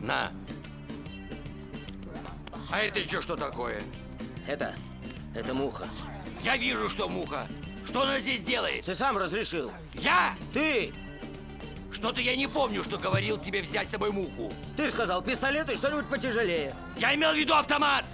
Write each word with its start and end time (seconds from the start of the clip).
На. 0.00 0.32
А 2.70 2.80
это 2.80 3.00
еще 3.00 3.20
что 3.22 3.36
такое? 3.36 3.82
Это... 4.46 4.74
это 5.34 5.54
муха. 5.54 5.88
Я 6.42 6.56
вижу, 6.56 6.88
что 6.88 7.08
муха. 7.08 7.46
Что 7.86 8.02
она 8.02 8.20
здесь 8.20 8.42
делает? 8.42 8.84
Ты 8.84 8.94
сам 8.94 9.16
разрешил. 9.16 9.72
Я? 9.94 10.34
Ты! 10.52 10.92
Что-то 11.90 12.20
я 12.20 12.36
не 12.36 12.46
помню, 12.46 12.84
что 12.84 12.98
говорил 12.98 13.38
тебе 13.38 13.62
взять 13.62 13.88
с 13.88 13.92
собой 13.92 14.12
муху. 14.12 14.52
Ты 14.76 14.90
сказал 14.90 15.22
пистолет 15.22 15.70
и 15.70 15.76
что-нибудь 15.76 16.08
потяжелее. 16.08 16.74
Я 16.96 17.14
имел 17.14 17.32
в 17.32 17.36
виду 17.36 17.54
автомат. 17.54 18.04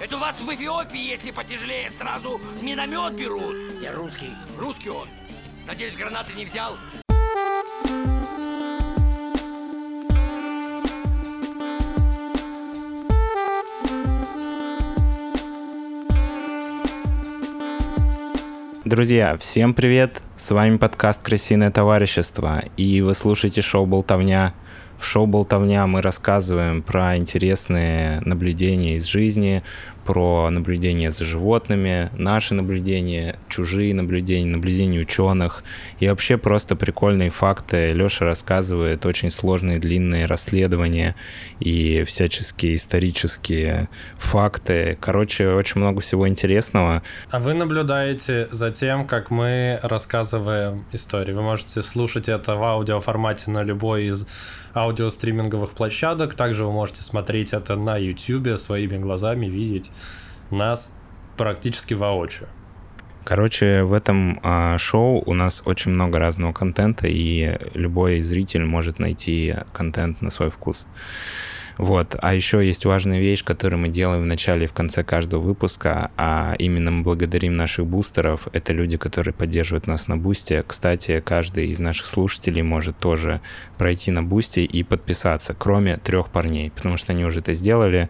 Это 0.00 0.16
у 0.16 0.18
вас 0.18 0.40
в 0.40 0.52
Эфиопии, 0.52 1.10
если 1.10 1.30
потяжелее, 1.30 1.90
сразу 1.92 2.40
миномет 2.60 3.14
берут. 3.14 3.80
Я 3.80 3.92
русский. 3.92 4.30
Русский 4.58 4.90
он. 4.90 5.08
Надеюсь, 5.66 5.94
гранаты 5.94 6.34
не 6.34 6.44
взял? 6.44 6.76
Друзья, 18.92 19.38
всем 19.38 19.72
привет! 19.72 20.20
С 20.36 20.50
вами 20.50 20.76
подкаст 20.76 21.22
«Крысиное 21.22 21.70
товарищество» 21.70 22.62
и 22.76 23.00
вы 23.00 23.14
слушаете 23.14 23.62
шоу 23.62 23.86
«Болтовня». 23.86 24.52
В 25.02 25.04
шоу 25.04 25.26
«Болтовня» 25.26 25.84
мы 25.88 26.00
рассказываем 26.00 26.80
про 26.80 27.16
интересные 27.16 28.20
наблюдения 28.20 28.94
из 28.94 29.06
жизни, 29.06 29.64
про 30.04 30.48
наблюдения 30.48 31.10
за 31.10 31.24
животными, 31.24 32.08
наши 32.16 32.54
наблюдения, 32.54 33.36
чужие 33.48 33.94
наблюдения, 33.94 34.46
наблюдения 34.46 35.00
ученых 35.00 35.64
и 35.98 36.08
вообще 36.08 36.38
просто 36.38 36.76
прикольные 36.76 37.30
факты. 37.30 37.92
Леша 37.92 38.24
рассказывает 38.24 39.04
очень 39.04 39.30
сложные 39.30 39.80
длинные 39.80 40.26
расследования 40.26 41.16
и 41.58 42.04
всяческие 42.04 42.76
исторические 42.76 43.88
факты. 44.18 44.96
Короче, 45.00 45.48
очень 45.48 45.80
много 45.80 46.00
всего 46.00 46.28
интересного. 46.28 47.02
А 47.30 47.40
вы 47.40 47.54
наблюдаете 47.54 48.46
за 48.52 48.70
тем, 48.70 49.06
как 49.06 49.30
мы 49.30 49.80
рассказываем 49.82 50.84
истории. 50.92 51.32
Вы 51.32 51.42
можете 51.42 51.82
слушать 51.82 52.28
это 52.28 52.54
в 52.54 52.62
аудиоформате 52.62 53.50
на 53.50 53.64
любой 53.64 54.04
из 54.06 54.28
аудиостриминговых 54.74 55.72
площадок. 55.72 56.34
Также 56.34 56.64
вы 56.64 56.72
можете 56.72 57.02
смотреть 57.02 57.52
это 57.52 57.76
на 57.76 57.96
YouTube 57.96 58.58
своими 58.58 58.96
глазами, 58.98 59.46
видеть 59.46 59.90
нас 60.50 60.92
практически 61.36 61.94
воочию. 61.94 62.48
Короче, 63.24 63.84
в 63.84 63.92
этом 63.92 64.40
а, 64.42 64.76
шоу 64.78 65.22
у 65.24 65.34
нас 65.34 65.62
очень 65.64 65.92
много 65.92 66.18
разного 66.18 66.52
контента, 66.52 67.06
и 67.06 67.56
любой 67.74 68.20
зритель 68.20 68.64
может 68.64 68.98
найти 68.98 69.54
контент 69.72 70.22
на 70.22 70.30
свой 70.30 70.50
вкус. 70.50 70.88
Вот. 71.78 72.16
А 72.20 72.34
еще 72.34 72.64
есть 72.64 72.84
важная 72.84 73.20
вещь, 73.20 73.44
которую 73.44 73.80
мы 73.80 73.88
делаем 73.88 74.22
в 74.22 74.26
начале 74.26 74.64
и 74.64 74.66
в 74.66 74.72
конце 74.72 75.02
каждого 75.04 75.40
выпуска, 75.40 76.10
а 76.16 76.54
именно 76.58 76.90
мы 76.90 77.02
благодарим 77.02 77.56
наших 77.56 77.86
бустеров. 77.86 78.48
Это 78.52 78.72
люди, 78.72 78.96
которые 78.96 79.34
поддерживают 79.34 79.86
нас 79.86 80.08
на 80.08 80.16
бусте. 80.16 80.64
Кстати, 80.66 81.20
каждый 81.20 81.68
из 81.68 81.80
наших 81.80 82.06
слушателей 82.06 82.62
может 82.62 82.98
тоже 82.98 83.40
пройти 83.78 84.10
на 84.10 84.22
бусте 84.22 84.64
и 84.64 84.82
подписаться, 84.82 85.54
кроме 85.58 85.96
трех 85.96 86.28
парней, 86.28 86.70
потому 86.70 86.96
что 86.96 87.12
они 87.12 87.24
уже 87.24 87.40
это 87.40 87.54
сделали. 87.54 88.08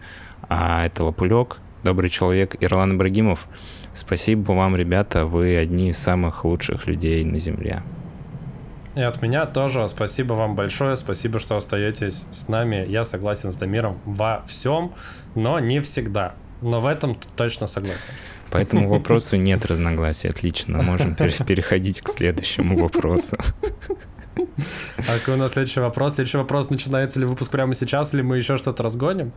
А 0.48 0.84
это 0.84 1.04
Лопулек, 1.04 1.58
добрый 1.84 2.10
человек, 2.10 2.56
Ирлан 2.60 2.96
Ибрагимов. 2.96 3.46
Спасибо 3.92 4.52
вам, 4.52 4.76
ребята, 4.76 5.26
вы 5.26 5.56
одни 5.56 5.90
из 5.90 5.98
самых 5.98 6.44
лучших 6.44 6.86
людей 6.86 7.24
на 7.24 7.38
Земле. 7.38 7.82
И 8.94 9.00
от 9.00 9.22
меня 9.22 9.46
тоже 9.46 9.88
спасибо 9.88 10.34
вам 10.34 10.54
большое, 10.54 10.96
спасибо, 10.96 11.38
что 11.38 11.56
остаетесь 11.56 12.26
с 12.30 12.48
нами. 12.48 12.84
Я 12.86 13.04
согласен 13.04 13.50
с 13.50 13.56
Дамиром 13.56 13.98
во 14.04 14.44
всем, 14.46 14.94
но 15.34 15.58
не 15.58 15.80
всегда. 15.80 16.34
Но 16.60 16.80
в 16.80 16.86
этом 16.86 17.16
точно 17.36 17.66
согласен. 17.66 18.10
По 18.50 18.58
этому 18.58 18.88
вопросу 18.88 19.36
нет 19.36 19.64
разногласий. 19.64 20.28
Отлично, 20.28 20.82
можем 20.82 21.14
переходить 21.14 22.02
к 22.02 22.08
следующему 22.08 22.78
вопросу. 22.78 23.36
А 24.36 25.18
какой 25.18 25.34
у 25.34 25.36
нас 25.36 25.52
следующий 25.52 25.80
вопрос? 25.80 26.14
Следующий 26.14 26.38
вопрос, 26.38 26.70
начинается 26.70 27.18
ли 27.18 27.26
выпуск 27.26 27.50
прямо 27.50 27.74
сейчас, 27.74 28.14
или 28.14 28.22
мы 28.22 28.36
еще 28.36 28.56
что-то 28.56 28.82
разгоним? 28.82 29.32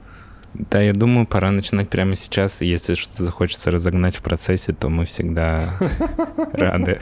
Да, 0.58 0.82
я 0.82 0.94
думаю, 0.94 1.28
пора 1.28 1.52
начинать 1.52 1.90
прямо 1.90 2.16
сейчас. 2.16 2.62
Если 2.62 2.96
что-то 2.96 3.24
захочется 3.24 3.72
разогнать 3.72 4.16
в 4.16 4.22
процессе, 4.22 4.72
то 4.72 4.90
мы 4.90 5.06
всегда 5.06 5.70
рады. 6.54 7.00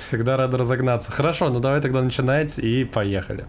Всегда 0.00 0.36
рады 0.36 0.56
разогнаться. 0.56 1.12
Хорошо, 1.12 1.48
ну 1.50 1.60
давай 1.60 1.80
тогда 1.80 2.02
начинать 2.02 2.58
и 2.58 2.84
поехали. 2.84 3.44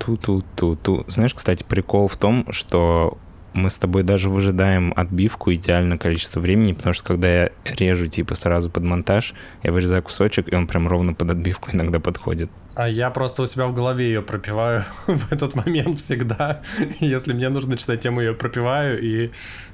Ту-ту-ту-ту. 0.00 1.04
Знаешь, 1.06 1.34
кстати, 1.34 1.62
прикол 1.62 2.08
в 2.08 2.16
том, 2.16 2.52
что 2.52 3.18
мы 3.54 3.70
с 3.70 3.76
тобой 3.76 4.02
даже 4.02 4.28
выжидаем 4.28 4.92
отбивку 4.96 5.52
идеальное 5.54 5.96
количество 5.96 6.40
времени, 6.40 6.72
потому 6.72 6.92
что 6.92 7.04
когда 7.04 7.28
я 7.28 7.50
режу 7.64 8.08
типа 8.08 8.34
сразу 8.34 8.68
под 8.68 8.82
монтаж, 8.82 9.34
я 9.62 9.72
вырезаю 9.72 10.02
кусочек, 10.02 10.52
и 10.52 10.56
он 10.56 10.66
прям 10.66 10.88
ровно 10.88 11.14
под 11.14 11.30
отбивку 11.30 11.70
иногда 11.72 12.00
подходит. 12.00 12.50
А 12.74 12.88
я 12.88 13.10
просто 13.10 13.42
у 13.42 13.46
себя 13.46 13.66
в 13.66 13.74
голове 13.74 14.06
ее 14.06 14.22
пропиваю 14.22 14.84
в 15.06 15.32
этот 15.32 15.54
момент 15.54 15.98
всегда. 16.00 16.62
Если 16.98 17.32
мне 17.32 17.48
нужно 17.48 17.76
читать 17.76 18.00
тему, 18.00 18.20
ее 18.20 18.34
пропиваю 18.34 19.00
и, 19.00 19.30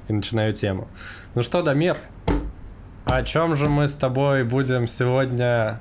и 0.09 0.13
начинаю 0.13 0.53
тему. 0.53 0.89
Ну 1.35 1.43
что, 1.43 1.63
Дамир, 1.63 1.97
о 3.07 3.23
чем 3.23 3.57
же 3.57 3.69
мы 3.69 3.89
с 3.89 3.95
тобой 3.95 4.45
будем 4.45 4.87
сегодня 4.87 5.81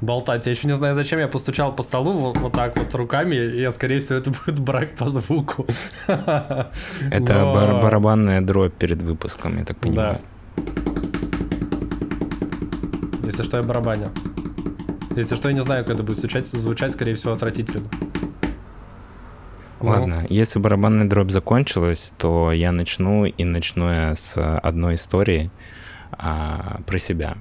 болтать. 0.00 0.46
Я 0.46 0.52
еще 0.52 0.68
не 0.68 0.74
знаю, 0.74 0.94
зачем 0.94 1.18
я 1.18 1.28
постучал 1.28 1.74
по 1.74 1.82
столу 1.82 2.12
вот, 2.12 2.38
вот 2.38 2.52
так 2.52 2.78
вот 2.78 2.94
руками, 2.94 3.34
и, 3.34 3.60
я, 3.60 3.70
скорее 3.70 4.00
всего, 4.00 4.18
это 4.18 4.30
будет 4.46 4.60
брак 4.60 4.94
по 4.94 5.08
звуку. 5.08 5.66
Это 6.06 7.34
Но... 7.34 7.54
бар 7.54 7.82
барабанная 7.82 8.40
дробь 8.40 8.74
перед 8.74 9.02
выпуском, 9.02 9.58
я 9.58 9.64
так 9.64 9.78
понимаю. 9.78 10.20
Да. 10.56 10.62
Если 13.24 13.42
что, 13.42 13.56
я 13.56 13.62
барабаню. 13.62 14.12
Если 15.16 15.34
что, 15.34 15.48
я 15.48 15.54
не 15.54 15.62
знаю, 15.62 15.84
как 15.84 15.94
это 15.94 16.02
будет 16.02 16.18
звучать, 16.18 16.46
звучать 16.46 16.92
скорее 16.92 17.14
всего, 17.14 17.32
отвратительно. 17.32 17.88
Ладно, 19.80 20.20
ну. 20.22 20.26
если 20.30 20.58
барабанная 20.58 21.06
дробь 21.06 21.30
закончилась, 21.30 22.12
то 22.16 22.52
я 22.52 22.72
начну, 22.72 23.24
и 23.24 23.44
начну 23.44 23.90
я 23.90 24.14
с 24.14 24.36
одной 24.58 24.94
истории 24.94 25.50
а, 26.12 26.80
про 26.86 26.98
себя. 26.98 27.36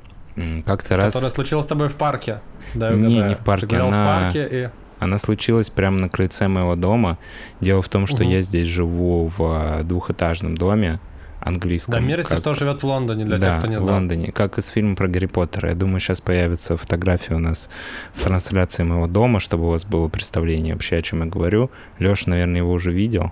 Как-то 0.66 0.98
раз... 0.98 1.14
Которая 1.14 1.32
случилась 1.32 1.66
с 1.66 1.68
тобой 1.68 1.88
в 1.88 1.96
парке. 1.96 2.42
Да, 2.74 2.92
не, 2.92 3.22
не 3.22 3.36
в 3.36 3.40
парке. 3.40 3.78
Она... 3.78 3.90
в 3.90 4.34
парке 4.34 4.48
и... 4.52 4.70
Она 5.00 5.18
случилась 5.18 5.70
прямо 5.70 6.00
на 6.00 6.10
крыльце 6.10 6.48
моего 6.48 6.76
дома. 6.76 7.18
Дело 7.60 7.82
в 7.82 7.90
том, 7.90 8.08
что 8.08 8.24
угу. 8.24 8.32
я 8.32 8.42
здесь 8.42 8.68
живу 8.68 9.32
в 9.38 9.42
а, 9.42 9.84
двухэтажном 9.84 10.56
доме 10.56 11.00
английском. 11.42 11.94
Да, 11.94 12.00
Миростив 12.00 12.38
как... 12.38 12.42
тоже 12.42 12.62
живет 12.62 12.82
в 12.82 12.86
Лондоне, 12.86 13.26
для 13.26 13.38
да, 13.38 13.52
тех, 13.52 13.60
кто 13.60 13.68
не 13.68 13.78
знал. 13.78 13.90
в 13.90 13.94
Лондоне, 13.94 14.32
как 14.32 14.58
из 14.58 14.68
фильма 14.68 14.96
про 14.96 15.08
Гарри 15.08 15.28
Поттера. 15.28 15.70
Я 15.70 15.76
думаю, 15.76 16.00
сейчас 16.00 16.22
появится 16.22 16.76
фотография 16.76 17.36
у 17.36 17.40
нас 17.40 17.70
в 18.14 18.24
трансляции 18.24 18.84
моего 18.84 19.08
дома, 19.08 19.40
чтобы 19.40 19.66
у 19.66 19.70
вас 19.70 19.86
было 19.86 20.08
представление 20.08 20.74
вообще, 20.74 20.98
о 20.98 21.02
чем 21.02 21.24
я 21.24 21.28
говорю. 21.28 21.70
Леша, 22.00 22.30
наверное, 22.30 22.62
его 22.62 22.72
уже 22.72 22.92
видел. 22.92 23.32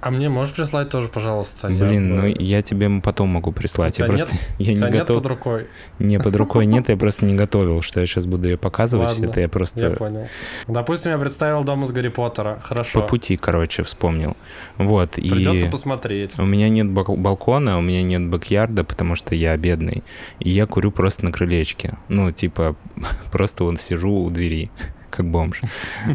А 0.00 0.10
мне 0.10 0.28
можешь 0.28 0.54
прислать 0.54 0.90
тоже, 0.90 1.08
пожалуйста? 1.08 1.68
Блин, 1.68 2.14
я... 2.14 2.22
ну 2.22 2.26
я 2.26 2.62
тебе 2.62 2.88
потом 3.02 3.30
могу 3.30 3.50
прислать. 3.50 3.98
Я 3.98 4.06
просто 4.06 4.32
нет? 4.32 4.42
я 4.58 4.72
не 4.74 4.80
нет 4.80 4.92
готов. 4.92 5.16
под 5.16 5.26
рукой. 5.26 5.66
Не 5.98 6.18
под 6.18 6.36
рукой 6.36 6.66
нет, 6.66 6.88
я 6.88 6.96
просто 6.96 7.26
не 7.26 7.34
готовил, 7.34 7.82
что 7.82 8.00
я 8.00 8.06
сейчас 8.06 8.26
буду 8.26 8.48
ее 8.48 8.56
показывать. 8.56 9.08
Ладно, 9.08 9.26
это 9.26 9.40
я 9.40 9.48
просто. 9.48 9.88
Я 9.88 9.90
понял. 9.90 10.28
Допустим, 10.68 11.10
я 11.10 11.18
представил 11.18 11.64
дом 11.64 11.82
из 11.82 11.90
Гарри 11.90 12.08
Поттера. 12.08 12.60
Хорошо. 12.62 13.00
По 13.00 13.06
пути, 13.08 13.36
короче, 13.36 13.82
вспомнил. 13.82 14.36
Вот. 14.76 15.12
Придется 15.12 15.66
и 15.66 15.70
посмотреть. 15.70 16.38
У 16.38 16.44
меня 16.44 16.68
нет 16.68 16.88
балкона, 16.90 17.78
у 17.78 17.80
меня 17.80 18.02
нет 18.02 18.22
бэк-ярда, 18.22 18.84
потому 18.84 19.16
что 19.16 19.34
я 19.34 19.56
бедный. 19.56 20.04
И 20.38 20.50
я 20.50 20.66
курю 20.66 20.92
просто 20.92 21.24
на 21.24 21.32
крылечке. 21.32 21.94
Ну, 22.08 22.30
типа, 22.30 22.76
просто 23.32 23.64
вот 23.64 23.80
сижу 23.80 24.12
у 24.12 24.30
двери, 24.30 24.70
как 25.10 25.26
бомж. 25.26 25.60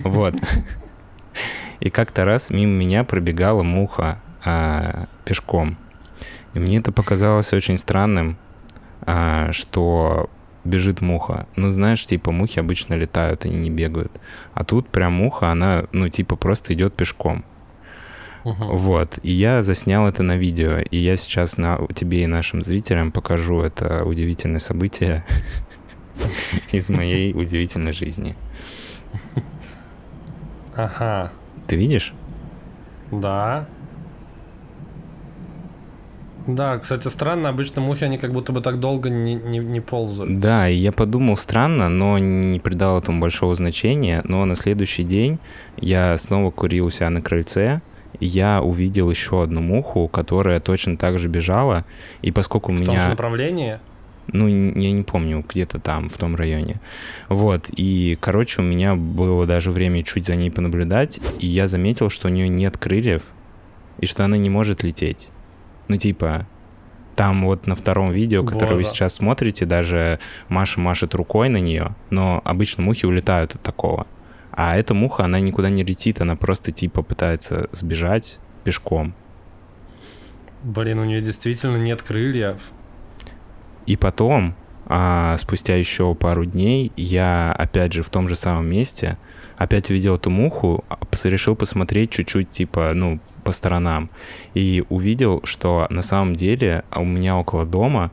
Вот. 0.03 0.35
И 1.83 1.89
как-то 1.89 2.23
раз 2.23 2.49
мимо 2.49 2.71
меня 2.71 3.03
пробегала 3.03 3.61
муха 3.61 4.21
а, 4.45 5.07
пешком. 5.25 5.75
И 6.53 6.59
мне 6.59 6.77
это 6.77 6.93
показалось 6.93 7.51
очень 7.51 7.77
странным, 7.77 8.37
а, 9.01 9.51
что 9.51 10.29
бежит 10.63 11.01
муха. 11.01 11.45
Ну, 11.57 11.71
знаешь, 11.71 12.05
типа 12.05 12.31
мухи 12.31 12.57
обычно 12.57 12.93
летают, 12.93 13.43
они 13.43 13.57
не 13.57 13.69
бегают. 13.69 14.13
А 14.53 14.63
тут 14.63 14.87
прям 14.87 15.11
муха, 15.11 15.49
она, 15.51 15.83
ну, 15.91 16.07
типа 16.07 16.37
просто 16.37 16.73
идет 16.73 16.93
пешком. 16.93 17.43
Uh-huh. 18.45 18.77
Вот. 18.77 19.19
И 19.21 19.31
я 19.31 19.61
заснял 19.61 20.07
это 20.07 20.23
на 20.23 20.37
видео. 20.37 20.77
И 20.89 20.95
я 20.95 21.17
сейчас 21.17 21.57
на 21.57 21.85
тебе 21.93 22.23
и 22.23 22.27
нашим 22.27 22.61
зрителям 22.61 23.11
покажу 23.11 23.59
это 23.59 24.05
удивительное 24.05 24.61
событие 24.61 25.25
из 26.71 26.89
моей 26.89 27.33
удивительной 27.33 27.91
жизни. 27.91 28.37
Ага. 30.77 31.33
Ты 31.67 31.75
видишь? 31.75 32.13
Да. 33.11 33.67
Да, 36.45 36.77
кстати, 36.77 37.07
странно, 37.07 37.49
обычно 37.49 37.81
мухи, 37.81 38.03
они 38.03 38.17
как 38.17 38.33
будто 38.33 38.51
бы 38.51 38.59
так 38.59 38.79
долго 38.79 39.09
не, 39.09 39.35
не, 39.35 39.59
не 39.59 39.79
ползают. 39.79 40.39
Да, 40.39 40.67
и 40.67 40.75
я 40.75 40.91
подумал 40.91 41.37
странно, 41.37 41.87
но 41.87 42.17
не 42.17 42.59
придал 42.59 42.99
этому 42.99 43.21
большого 43.21 43.55
значения. 43.55 44.21
Но 44.25 44.43
на 44.43 44.55
следующий 44.55 45.03
день 45.03 45.39
я 45.77 46.17
снова 46.17 46.51
курил 46.51 46.87
у 46.87 46.89
себя 46.89 47.09
на 47.09 47.21
крыльце, 47.21 47.81
и 48.19 48.25
я 48.25 48.61
увидел 48.61 49.09
еще 49.09 49.41
одну 49.41 49.61
муху, 49.61 50.09
которая 50.09 50.59
точно 50.59 50.97
так 50.97 51.17
же 51.17 51.29
бежала. 51.29 51.85
И 52.21 52.31
поскольку 52.31 52.71
у 52.71 52.75
В 52.75 52.79
том 52.79 52.87
же 52.87 52.91
меня... 52.91 53.09
направлении. 53.09 53.79
Ну, 54.27 54.47
я 54.47 54.91
не 54.91 55.03
помню, 55.03 55.43
где-то 55.47 55.79
там, 55.79 56.09
в 56.09 56.17
том 56.17 56.35
районе. 56.35 56.79
Вот, 57.29 57.69
и, 57.75 58.17
короче, 58.21 58.61
у 58.61 58.63
меня 58.63 58.95
было 58.95 59.45
даже 59.45 59.71
время 59.71 60.03
чуть 60.03 60.27
за 60.27 60.35
ней 60.35 60.49
понаблюдать, 60.49 61.19
и 61.39 61.47
я 61.47 61.67
заметил, 61.67 62.09
что 62.09 62.29
у 62.29 62.31
нее 62.31 62.47
нет 62.47 62.77
крыльев, 62.77 63.23
и 63.99 64.05
что 64.05 64.23
она 64.23 64.37
не 64.37 64.49
может 64.49 64.83
лететь. 64.83 65.29
Ну, 65.89 65.97
типа, 65.97 66.47
там 67.15 67.45
вот 67.45 67.67
на 67.67 67.75
втором 67.75 68.11
видео, 68.11 68.43
которое 68.43 68.75
вы 68.75 68.85
сейчас 68.85 69.15
смотрите, 69.15 69.65
даже 69.65 70.19
Маша 70.47 70.79
машет 70.79 71.13
рукой 71.13 71.49
на 71.49 71.57
нее, 71.57 71.95
но 72.09 72.41
обычно 72.43 72.83
мухи 72.83 73.05
улетают 73.05 73.55
от 73.55 73.61
такого. 73.61 74.07
А 74.51 74.77
эта 74.77 74.93
муха, 74.93 75.25
она 75.25 75.39
никуда 75.39 75.69
не 75.69 75.83
летит, 75.83 76.21
она 76.21 76.35
просто, 76.35 76.71
типа, 76.71 77.01
пытается 77.01 77.69
сбежать 77.71 78.39
пешком. 78.63 79.15
Блин, 80.63 80.99
у 80.99 81.05
нее 81.05 81.21
действительно 81.21 81.77
нет 81.77 82.01
крыльев. 82.01 82.57
И 83.85 83.95
потом, 83.95 84.55
а, 84.85 85.35
спустя 85.37 85.75
еще 85.75 86.13
пару 86.15 86.45
дней, 86.45 86.91
я 86.95 87.51
опять 87.51 87.93
же 87.93 88.03
в 88.03 88.09
том 88.09 88.27
же 88.27 88.35
самом 88.35 88.67
месте 88.67 89.17
опять 89.57 89.89
увидел 89.89 90.15
эту 90.15 90.29
муху, 90.29 90.83
а, 90.89 90.97
решил 91.23 91.55
посмотреть 91.55 92.11
чуть-чуть, 92.11 92.49
типа, 92.49 92.93
ну, 92.93 93.19
по 93.43 93.51
сторонам. 93.51 94.09
И 94.53 94.83
увидел, 94.89 95.41
что 95.43 95.87
на 95.89 96.01
самом 96.01 96.35
деле 96.35 96.83
у 96.95 97.05
меня 97.05 97.37
около 97.37 97.65
дома 97.65 98.11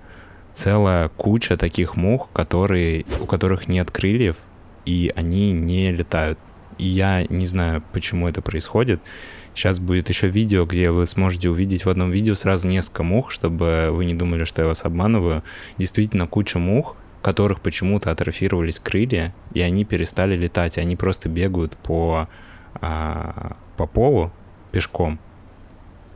целая 0.53 1.09
куча 1.09 1.57
таких 1.57 1.97
мух, 1.97 2.31
которые, 2.33 3.05
у 3.21 3.27
которых 3.27 3.69
нет 3.69 3.91
крыльев, 3.91 4.37
и 4.85 5.13
они 5.15 5.53
не 5.53 5.93
летают. 5.93 6.39
И 6.79 6.87
я 6.87 7.25
не 7.29 7.47
знаю, 7.47 7.83
почему 7.93 8.29
это 8.29 8.43
происходит. 8.43 9.01
Сейчас 9.55 9.79
будет 9.81 10.09
еще 10.09 10.29
видео, 10.29 10.65
где 10.65 10.91
вы 10.91 11.07
сможете 11.07 11.51
увидеть 11.51 11.85
в 11.85 11.89
одном 11.89 12.11
видео 12.11 12.35
сразу 12.35 12.69
несколько 12.69 13.03
мух, 13.03 13.31
чтобы 13.31 13.91
вы 13.91 14.05
не 14.05 14.15
думали, 14.15 14.45
что 14.45 14.63
я 14.63 14.69
вас 14.69 14.85
обманываю. 14.85 15.43
Действительно, 15.77 16.27
куча 16.27 16.59
мух, 16.59 16.97
которых 17.23 17.61
почему-то 17.61 18.11
атрофировались 18.11 18.79
крылья, 18.79 19.35
и 19.53 19.61
они 19.61 19.85
перестали 19.85 20.37
летать. 20.37 20.79
Они 20.79 20.97
просто 20.97 21.29
бегают 21.29 21.77
по, 21.77 22.29
а, 22.75 23.57
по 23.77 23.87
полу 23.87 24.33
пешком. 24.73 25.19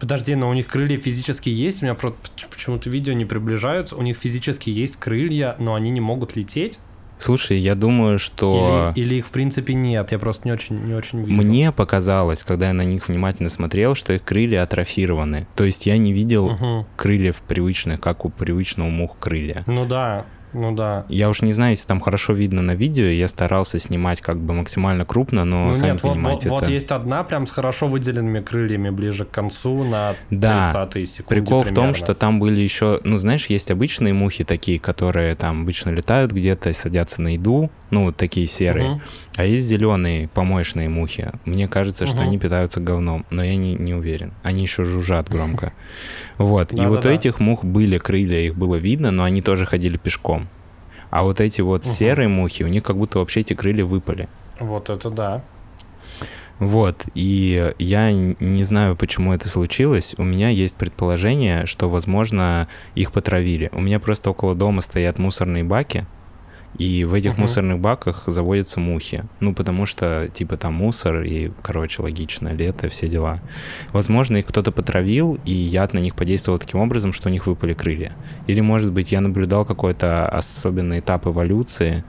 Подожди, 0.01 0.35
но 0.35 0.49
у 0.51 0.55
них 0.55 0.67
крылья 0.67 0.99
физически 0.99 1.49
есть? 1.49 1.83
У 1.83 1.87
меня 1.87 1.95
просто 1.95 2.19
почему-то 2.51 2.91
видео 2.91 3.13
не 3.13 3.25
приближаются. 3.25 3.97
У 3.97 4.03
них 4.03 4.17
физически 4.17 4.71
есть 4.71 4.97
крылья, 4.97 5.57
но 5.59 5.75
они 5.75 5.91
не 5.91 6.01
могут 6.01 6.37
лететь? 6.37 6.79
Слушай, 7.25 7.57
я 7.57 7.75
думаю, 7.75 8.19
что... 8.19 8.93
Или, 8.95 9.07
или 9.07 9.15
их 9.15 9.27
в 9.29 9.31
принципе 9.31 9.73
нет? 9.73 10.13
Я 10.13 10.19
просто 10.19 10.47
не 10.47 10.53
очень, 10.53 10.77
не 10.85 10.93
очень 10.93 11.23
вижу. 11.25 11.33
Мне 11.33 11.73
показалось, 11.73 12.45
когда 12.45 12.67
я 12.67 12.73
на 12.75 12.85
них 12.85 13.09
внимательно 13.09 13.49
смотрел, 13.49 13.95
что 13.95 14.13
их 14.13 14.23
крылья 14.25 14.63
атрофированы. 14.63 15.47
То 15.57 15.65
есть 15.65 15.87
я 15.87 15.97
не 15.97 16.13
видел 16.13 16.51
Мгм. 16.51 16.87
крыльев 16.97 17.37
привычных, 17.49 17.99
как 17.99 18.27
у 18.27 18.29
привычного 18.29 18.91
мух 18.91 19.17
крылья. 19.19 19.65
Ну 19.67 19.87
да, 19.87 20.27
ну 20.55 20.75
да. 20.75 21.05
Я 21.09 21.29
уж 21.29 21.43
не 21.43 21.53
знаю, 21.53 21.73
если 21.73 21.87
там 21.87 22.01
хорошо 22.01 22.33
видно 22.33 22.63
на 22.63 22.75
видео, 22.75 23.05
я 23.05 23.29
старался 23.29 23.79
снимать 23.79 24.21
как 24.21 24.39
бы 24.39 24.55
максимально 24.55 25.05
крупно, 25.05 25.45
но 25.45 25.69
ну 25.69 25.75
сами 25.75 25.93
нет, 25.93 26.03
вот, 26.03 26.09
вот, 26.11 26.15
понимаете, 26.15 26.49
вот 26.49 26.63
это... 26.63 26.71
есть 26.71 26.91
одна 26.91 27.25
прям 27.25 27.47
с 27.47 27.51
хорошо 27.51 27.89
выделенными 27.89 28.41
крыльями 28.41 28.91
ближе 28.91 29.25
к 29.25 29.31
концу 29.31 29.85
на 29.85 30.15
Да, 30.31 30.87
30 30.91 31.09
секунды 31.11 31.41
Прикол 31.43 31.63
в 31.63 31.67
том, 31.67 31.75
примерно. 31.75 31.95
что 31.95 32.15
там 32.15 32.41
были 32.41 32.61
еще, 32.61 33.01
ну, 33.05 33.19
знаешь, 33.19 33.47
есть 33.47 33.71
обычные 33.71 34.15
мухи 34.15 34.45
такие, 34.45 34.79
которые 34.79 35.35
там 35.35 35.63
обычно 35.63 35.91
летают 35.91 36.33
где-то 36.33 36.71
и 36.71 36.73
садятся 36.73 37.21
на 37.21 37.35
еду, 37.35 37.71
ну, 37.91 38.05
вот 38.05 38.17
такие 38.17 38.47
серые. 38.47 38.91
Мгм. 38.91 39.03
А 39.37 39.45
есть 39.45 39.65
зеленые 39.67 40.29
помоечные 40.29 40.89
мухи. 40.89 41.33
Мне 41.45 41.67
кажется, 41.67 42.07
что 42.07 42.17
Мгм. 42.17 42.25
они 42.25 42.39
питаются 42.39 42.81
говном, 42.81 43.27
но 43.31 43.43
я 43.43 43.57
не, 43.57 43.75
не 43.75 43.93
уверен. 43.93 44.33
Они 44.45 44.63
еще 44.63 44.85
жужжат 44.85 45.29
громко. 45.29 45.73
Вот. 46.39 46.73
И 46.73 46.81
вот 46.87 47.05
у 47.05 47.09
этих 47.09 47.41
мух 47.41 47.65
были 47.65 47.99
крылья, 47.99 48.39
их 48.41 48.55
было 48.55 48.77
видно, 48.77 49.11
но 49.11 49.25
они 49.25 49.43
тоже 49.43 49.67
ходили 49.67 49.97
пешком. 49.97 50.49
А 51.11 51.23
вот 51.23 51.41
эти 51.41 51.61
вот 51.63 51.85
серые 51.85 52.29
мухи, 52.29 52.63
у 52.63 52.69
них 52.69 52.83
как 52.85 52.97
будто 52.97 53.19
вообще 53.19 53.41
эти 53.41 53.55
крылья 53.55 53.85
выпали. 53.85 54.29
Вот 54.61 54.89
это 54.91 55.11
да. 55.11 55.43
Вот, 56.61 57.05
и 57.15 57.73
я 57.81 58.13
не 58.13 58.63
знаю, 58.63 58.95
почему 58.95 59.33
это 59.33 59.49
случилось. 59.49 60.15
У 60.19 60.23
меня 60.23 60.51
есть 60.51 60.77
предположение, 60.77 61.67
что, 61.67 61.91
возможно, 61.91 62.69
их 62.95 63.11
потравили. 63.11 63.71
У 63.73 63.81
меня 63.81 63.99
просто 63.99 64.31
около 64.31 64.55
дома 64.55 64.81
стоят 64.81 65.19
мусорные 65.19 65.65
баки, 65.65 66.07
и 66.79 67.05
в 67.05 67.15
этих 67.15 67.33
Мгм. 67.33 67.43
мусорных 67.43 67.79
баках 67.79 68.25
заводятся 68.27 68.81
мухи. 68.81 69.25
Ну, 69.41 69.55
потому 69.55 69.87
что, 69.87 70.29
типа, 70.33 70.57
там 70.57 70.75
мусор, 70.75 71.23
и, 71.23 71.51
короче, 71.63 72.03
логично, 72.03 72.49
лето, 72.49 72.89
все 72.89 73.09
дела. 73.09 73.41
Возможно, 73.93 74.39
их 74.39 74.47
кто-то 74.47 74.73
потравил, 74.73 75.39
и 75.45 75.53
яд 75.53 75.93
на 75.95 75.99
них 75.99 76.15
подействовал 76.15 76.59
таким 76.59 76.81
образом, 76.81 77.13
что 77.13 77.29
у 77.29 77.33
них 77.33 77.47
выпали 77.47 77.75
крылья. 77.75 78.13
Или, 78.47 78.61
может 78.61 78.93
быть, 78.93 79.13
я 79.13 79.21
наблюдал 79.21 79.65
какой-то 79.65 80.29
особенный 80.29 80.99
этап 80.99 81.27
эволюции 81.27 82.05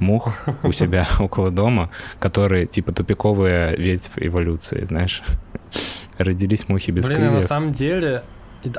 мух 0.00 0.32
у 0.62 0.72
себя 0.72 1.06
около 1.18 1.50
дома, 1.50 1.90
которые, 2.18 2.66
типа, 2.66 2.92
тупиковая 2.92 3.76
ветвь 3.76 4.10
эволюции, 4.16 4.84
знаешь. 4.84 5.22
Родились 6.18 6.68
мухи 6.68 6.90
без 6.90 7.06
Блин, 7.06 7.18
я 7.18 7.24
на 7.26 7.30
крыльев. 7.30 7.44
самом 7.48 7.72
деле... 7.72 8.22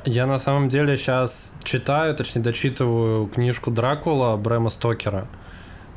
Я 0.06 0.26
на 0.26 0.38
самом 0.40 0.68
деле 0.68 0.98
сейчас 0.98 1.54
читаю, 1.64 2.14
точнее 2.14 2.42
дочитываю 2.42 3.28
книжку 3.28 3.72
Дракула 3.72 4.36
Брэма 4.36 4.70
Стокера. 4.70 5.28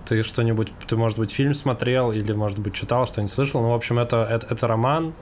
Ты 0.07 0.23
что-нибудь, 0.23 0.73
ты, 0.87 0.97
может 0.97 1.19
быть, 1.19 1.33
фильм 1.33 1.55
смотрел 1.55 2.13
или, 2.13 2.33
может 2.33 2.61
быть, 2.61 2.75
читал, 2.75 3.07
что-нибудь 3.07 3.33
слышал. 3.33 3.61
Ну, 3.61 3.71
в 3.71 3.75
общем, 3.75 3.99
это, 3.99 4.23
это, 4.23 4.47
это 4.55 4.69
роман 4.69 5.15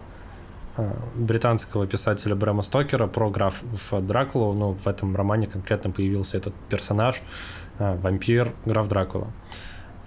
э, 0.77 0.91
британского 1.15 1.87
писателя 1.87 2.35
Брэма 2.35 2.63
Стокера 2.63 3.07
про 3.07 3.31
граф 3.31 3.63
Дракулу. 3.93 4.53
Ну, 4.53 4.73
в 4.73 4.87
этом 4.87 5.17
романе 5.17 5.47
конкретно 5.47 5.91
появился 5.91 6.37
этот 6.37 6.55
персонаж, 6.69 7.23
э, 7.79 7.97
вампир, 7.97 8.53
граф 8.67 8.89
Дракула. 8.89 9.29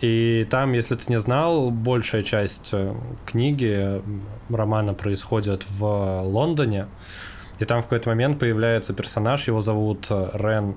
И 0.02 0.46
там, 0.50 0.74
если 0.74 0.96
ты 0.96 1.06
не 1.08 1.18
знал, 1.18 1.72
большая 1.72 2.22
часть 2.22 2.70
э, 2.72 2.94
книги, 3.26 4.02
романа 4.50 4.94
происходит 4.94 5.66
в 5.70 6.22
Лондоне. 6.22 6.88
И 7.60 7.66
там 7.66 7.82
в 7.82 7.86
какой-то 7.86 8.10
момент 8.10 8.40
появляется 8.40 8.94
персонаж, 8.94 9.48
его 9.48 9.62
зовут 9.62 10.08
э, 10.10 10.30
Рен... 10.34 10.76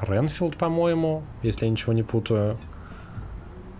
Ренфилд, 0.00 0.56
по-моему, 0.56 1.22
если 1.42 1.64
я 1.64 1.70
ничего 1.70 1.92
не 1.92 2.02
путаю. 2.02 2.58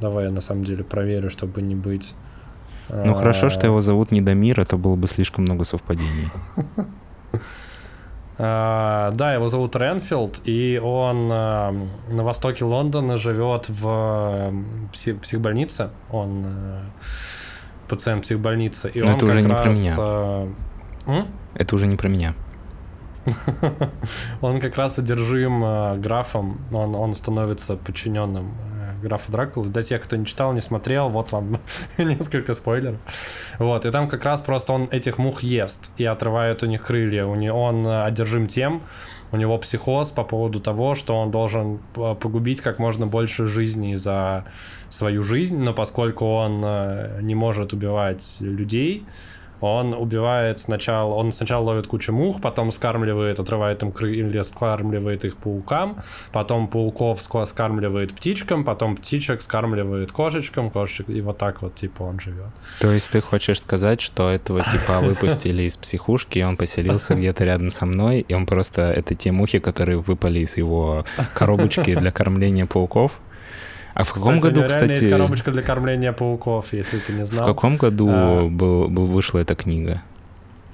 Давай 0.00 0.24
я 0.26 0.30
на 0.30 0.40
самом 0.40 0.64
деле 0.64 0.84
проверю, 0.84 1.30
чтобы 1.30 1.62
не 1.62 1.74
быть... 1.74 2.14
Ну, 2.88 3.14
хорошо, 3.14 3.50
что 3.50 3.66
э, 3.66 3.66
его 3.66 3.80
зовут 3.80 4.10
Недомир, 4.10 4.58
это 4.60 4.76
было 4.78 4.96
бы 4.96 5.06
слишком 5.06 5.44
много 5.44 5.64
совпадений. 5.64 6.28
А, 8.38 9.10
Да, 9.14 9.34
его 9.34 9.48
зовут 9.48 9.76
Ренфилд, 9.76 10.40
и 10.44 10.80
он 10.82 11.28
на 11.28 11.72
востоке 12.08 12.64
Лондона 12.64 13.16
живет 13.18 13.68
в 13.68 13.84
пси- 14.92 15.18
психбольнице. 15.18 15.90
Он 16.10 16.46
пациент 17.88 18.22
психбольницы. 18.22 18.90
И 18.90 19.02
он 19.02 19.16
это 19.16 19.26
уже 19.26 19.34
как 19.34 19.42
не 19.42 19.48
про 19.48 19.64
раз, 19.64 19.78
меня. 21.06 21.26
Это 21.54 21.74
уже 21.74 21.86
не 21.86 21.96
про 21.96 22.08
меня. 22.08 22.34
Он 24.40 24.60
как 24.60 24.76
раз 24.76 24.98
одержим 24.98 25.64
э, 25.64 25.96
графом, 25.96 26.60
он, 26.72 26.94
он 26.94 27.14
становится 27.14 27.76
подчиненным 27.76 28.54
э, 28.72 29.02
графа 29.02 29.30
Дракулы. 29.30 29.68
Для 29.68 29.82
тех, 29.82 30.02
кто 30.02 30.16
не 30.16 30.26
читал, 30.26 30.52
не 30.52 30.60
смотрел, 30.60 31.08
вот 31.08 31.32
вам 31.32 31.60
несколько 31.98 32.54
спойлеров. 32.54 32.98
Вот, 33.58 33.86
и 33.86 33.90
там 33.90 34.08
как 34.08 34.24
раз 34.24 34.40
просто 34.40 34.72
он 34.72 34.88
этих 34.90 35.18
мух 35.18 35.42
ест 35.42 35.90
и 35.96 36.04
отрывает 36.04 36.62
у 36.62 36.66
них 36.66 36.82
крылья. 36.84 37.26
У 37.26 37.34
него, 37.34 37.62
он 37.62 37.86
одержим 37.86 38.46
тем, 38.46 38.82
у 39.32 39.36
него 39.36 39.58
психоз 39.58 40.10
по 40.10 40.24
поводу 40.24 40.60
того, 40.60 40.94
что 40.94 41.16
он 41.16 41.30
должен 41.30 41.80
э, 41.96 42.14
погубить 42.14 42.60
как 42.60 42.78
можно 42.78 43.06
больше 43.06 43.46
жизней 43.46 43.96
за 43.96 44.44
свою 44.88 45.22
жизнь, 45.22 45.58
но 45.58 45.74
поскольку 45.74 46.24
он 46.24 46.64
не 47.20 47.34
может 47.34 47.74
убивать 47.74 48.38
людей, 48.40 49.04
он 49.60 49.94
убивает 49.94 50.60
сначала, 50.60 51.14
он 51.14 51.32
сначала 51.32 51.64
ловит 51.64 51.86
кучу 51.86 52.12
мух, 52.12 52.40
потом 52.40 52.70
скармливает, 52.70 53.40
отрывает 53.40 53.82
им 53.82 53.92
крылья, 53.92 54.42
скармливает 54.42 55.24
их 55.24 55.36
паукам, 55.36 55.98
потом 56.32 56.68
пауков 56.68 57.18
ска- 57.18 57.46
скармливает 57.46 58.14
птичкам, 58.14 58.64
потом 58.64 58.96
птичек 58.96 59.42
скармливает 59.42 60.12
кошечкам, 60.12 60.70
кошечек, 60.70 61.08
и 61.08 61.20
вот 61.20 61.38
так 61.38 61.62
вот, 61.62 61.74
типа, 61.74 62.02
он 62.02 62.20
живет. 62.20 62.48
То 62.80 62.92
есть 62.92 63.10
ты 63.10 63.20
хочешь 63.20 63.60
сказать, 63.60 64.00
что 64.00 64.30
этого 64.30 64.62
типа 64.62 65.00
выпустили 65.02 65.62
из 65.62 65.76
психушки, 65.76 66.38
и 66.38 66.42
он 66.42 66.56
поселился 66.56 67.14
где-то 67.14 67.44
рядом 67.44 67.70
со 67.70 67.86
мной, 67.86 68.20
и 68.20 68.34
он 68.34 68.46
просто... 68.46 68.92
Это 68.92 69.14
те 69.14 69.32
мухи, 69.32 69.58
которые 69.58 69.98
выпали 69.98 70.40
из 70.40 70.56
его 70.56 71.04
коробочки 71.34 71.94
для 71.94 72.10
кормления 72.10 72.66
пауков? 72.66 73.12
А 73.98 74.04
в 74.04 74.12
каком 74.12 74.38
Кстати, 74.38 74.54
году, 74.54 74.60
реально 74.68 74.90
есть 74.90 75.00
кстати... 75.00 75.10
коробочка 75.12 75.50
для 75.50 75.62
кормления 75.62 76.12
пауков, 76.12 76.72
если 76.72 76.98
ты 76.98 77.12
не 77.12 77.22
В 77.22 77.26
знал. 77.26 77.44
каком 77.46 77.76
году 77.76 78.08
А. 78.10 78.46
был, 78.48 78.88
был- 78.88 79.06
вышла 79.06 79.40
эта 79.40 79.56
книга? 79.56 80.02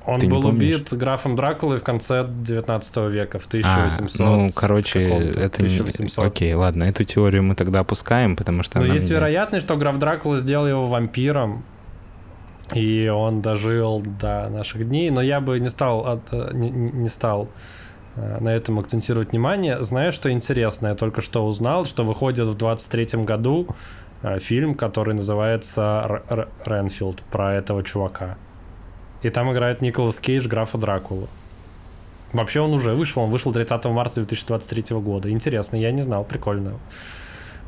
Он 0.04 0.20
Ты 0.20 0.26
не 0.26 0.30
был 0.30 0.46
убит 0.46 0.92
графом 0.92 1.34
Дракулой 1.34 1.78
в 1.78 1.82
конце 1.82 2.26
19 2.28 2.96
века, 3.10 3.38
в 3.38 3.46
1800. 3.46 4.20
А, 4.20 4.30
ну, 4.30 4.48
короче, 4.54 5.00
это 5.08 5.62
не... 5.62 5.68
1800. 5.78 6.26
Окей, 6.26 6.52
ладно, 6.52 6.84
эту 6.84 7.04
теорию 7.04 7.42
мы 7.42 7.54
тогда 7.54 7.80
опускаем, 7.80 8.36
потому 8.36 8.62
что 8.62 8.78
Но 8.80 8.84
есть 8.84 9.06
мне- 9.06 9.14
вероятность, 9.16 9.64
что 9.64 9.78
граф 9.78 9.96
Дракула 9.98 10.36
сделал 10.38 10.68
его 10.68 10.84
вампиром, 10.84 11.64
и 12.74 13.08
он 13.08 13.40
дожил 13.40 14.02
до 14.20 14.50
наших 14.50 14.86
дней, 14.86 15.08
но 15.08 15.22
я 15.22 15.40
бы 15.40 15.58
не 15.58 15.70
стал, 15.70 16.00
от- 16.06 16.28
э, 16.32 16.50
не, 16.52 16.68
не- 16.70 16.92
не 16.92 17.08
стал 17.08 17.48
на 18.16 18.48
этом 18.48 18.78
акцентировать 18.78 19.32
внимание. 19.32 19.82
Знаешь, 19.82 20.14
что 20.14 20.30
интересно? 20.30 20.88
Я 20.88 20.94
только 20.94 21.20
что 21.20 21.46
узнал, 21.46 21.84
что 21.84 22.04
выходит 22.04 22.46
в 22.46 22.56
23-м 22.56 23.24
году 23.24 23.66
э, 24.22 24.38
фильм, 24.38 24.74
который 24.74 25.14
называется 25.14 26.22
«Ренфилд», 26.64 27.22
про 27.30 27.54
этого 27.54 27.82
чувака. 27.82 28.36
И 29.22 29.30
там 29.30 29.52
играет 29.52 29.80
Николас 29.82 30.20
Кейдж, 30.20 30.46
графа 30.46 30.78
Дракулу. 30.78 31.28
Вообще 32.32 32.60
он 32.60 32.72
уже 32.72 32.94
вышел, 32.94 33.22
он 33.22 33.30
вышел 33.30 33.52
30 33.52 33.84
марта 33.86 34.16
2023 34.16 34.96
года. 34.98 35.30
Интересно, 35.30 35.76
я 35.76 35.92
не 35.92 36.02
знал, 36.02 36.24
прикольно. 36.24 36.74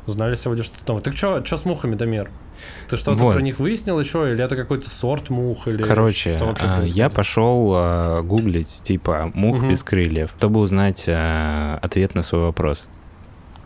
Узнали 0.05 0.35
сегодня 0.35 0.63
что-то 0.63 0.83
новое. 0.87 1.03
Так 1.03 1.17
что, 1.17 1.43
что 1.43 1.57
с 1.57 1.65
мухами, 1.65 1.95
Дамир? 1.95 2.29
Ты 2.87 2.97
что-то 2.97 3.17
Вот. 3.17 3.33
про 3.33 3.41
них 3.41 3.59
выяснил 3.59 3.99
еще? 3.99 4.31
Или 4.31 4.43
это 4.43 4.55
какой-то 4.55 4.89
сорт 4.89 5.29
мух? 5.29 5.67
Или 5.67 5.83
Короче, 5.83 6.33
что 6.33 6.55
а, 6.59 6.83
я 6.83 7.09
пошел 7.09 7.71
а, 7.75 8.21
гуглить, 8.21 8.81
типа, 8.83 9.31
мух 9.33 9.57
Мгм. 9.57 9.69
без 9.69 9.83
крыльев, 9.83 10.31
чтобы 10.37 10.59
узнать 10.59 11.05
а, 11.07 11.79
ответ 11.81 12.15
на 12.15 12.23
свой 12.23 12.41
вопрос. 12.41 12.89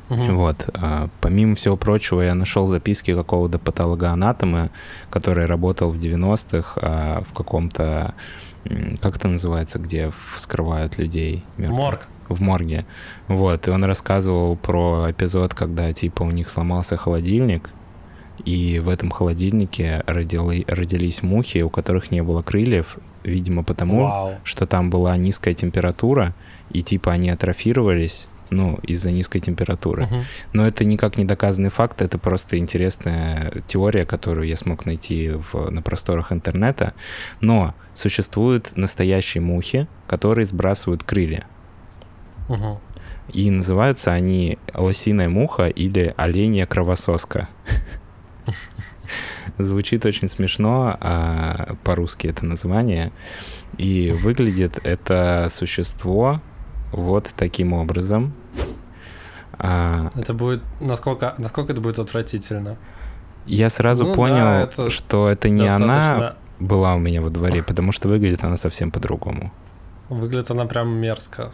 Мгм. 0.09 0.35
Вот. 0.37 0.69
а, 0.73 1.07
Помимо 1.21 1.55
всего 1.55 1.77
прочего, 1.77 2.21
я 2.21 2.35
нашел 2.35 2.67
записки 2.67 3.13
какого-то 3.13 3.59
патологоанатома, 3.59 4.69
который 5.09 5.45
работал 5.45 5.91
в 5.91 5.97
90-х 5.97 6.73
а, 6.81 7.23
в 7.29 7.33
каком-то... 7.33 8.13
Как 9.01 9.15
это 9.15 9.27
называется, 9.27 9.79
где 9.79 10.11
вскрывают 10.35 10.99
людей? 10.99 11.43
мертвых? 11.57 11.79
Морг. 11.79 12.07
в 12.29 12.39
морге. 12.41 12.85
Вот, 13.27 13.67
и 13.67 13.71
он 13.71 13.83
рассказывал 13.83 14.55
про 14.55 15.07
эпизод, 15.09 15.53
когда, 15.53 15.91
типа, 15.93 16.23
у 16.23 16.31
них 16.31 16.49
сломался 16.49 16.95
холодильник, 16.95 17.69
и 18.45 18.79
в 18.79 18.89
этом 18.89 19.11
холодильнике 19.11 20.03
родили, 20.07 20.65
родились 20.67 21.23
мухи, 21.23 21.59
у 21.59 21.69
которых 21.69 22.11
не 22.11 22.23
было 22.23 22.41
крыльев, 22.41 22.97
видимо, 23.23 23.63
потому, 23.63 24.03
Вау. 24.03 24.35
что 24.43 24.65
там 24.65 24.89
была 24.89 25.15
низкая 25.17 25.53
температура, 25.53 26.33
и, 26.71 26.81
типа, 26.81 27.11
они 27.11 27.29
атрофировались, 27.29 28.27
ну, 28.49 28.79
из-за 28.83 29.11
низкой 29.11 29.39
температуры. 29.39 30.05
Мгм. 30.05 30.23
Но 30.53 30.67
это 30.67 30.83
никак 30.83 31.17
не 31.17 31.25
доказанный 31.25 31.69
факт, 31.69 32.01
это 32.01 32.17
просто 32.17 32.57
интересная 32.57 33.53
теория, 33.65 34.05
которую 34.05 34.47
я 34.47 34.57
смог 34.57 34.85
найти 34.85 35.31
в, 35.31 35.69
на 35.69 35.81
просторах 35.81 36.31
интернета. 36.31 36.93
Но 37.39 37.73
существуют 37.93 38.75
настоящие 38.75 39.41
мухи, 39.41 39.87
которые 40.07 40.45
сбрасывают 40.45 41.03
крылья. 41.03 41.45
Мгм. 42.49 42.79
И 43.33 43.49
называются 43.49 44.11
они 44.11 44.57
лосиная 44.73 45.29
муха 45.29 45.67
или 45.67 46.13
оленья 46.17 46.65
кровососка. 46.65 47.47
Звучит 49.57 50.05
очень 50.05 50.27
смешно, 50.27 50.95
а 50.99 51.75
по-русски 51.83 52.27
это 52.27 52.45
название. 52.45 53.11
И 53.77 54.11
выглядит 54.11 54.79
это 54.83 55.47
существо 55.49 56.41
вот 56.91 57.29
таким 57.35 57.73
образом. 57.73 58.33
А, 59.53 60.09
Это 60.15 60.33
будет... 60.33 60.61
Насколько, 60.79 61.35
насколько 61.37 61.71
это 61.73 61.81
будет 61.81 61.99
отвратительно? 61.99 62.77
я 63.47 63.69
сразу 63.69 64.03
Ну 64.05 64.11
да, 64.11 64.15
понял, 64.15 64.45
это 64.45 64.89
что 64.91 65.27
это 65.29 65.49
не 65.49 65.67
она 65.67 65.77
Достаточно- 65.79 66.37
была 66.59 66.93
у 66.95 66.99
меня 66.99 67.21
во 67.21 67.29
дворе, 67.31 67.63
потому 67.63 67.91
что 67.91 68.07
выглядит 68.07 68.43
она 68.43 68.55
совсем 68.57 68.91
по-другому. 68.91 69.51
Выглядит 70.09 70.51
она 70.51 70.65
прям 70.65 70.89
мерзко. 70.89 71.51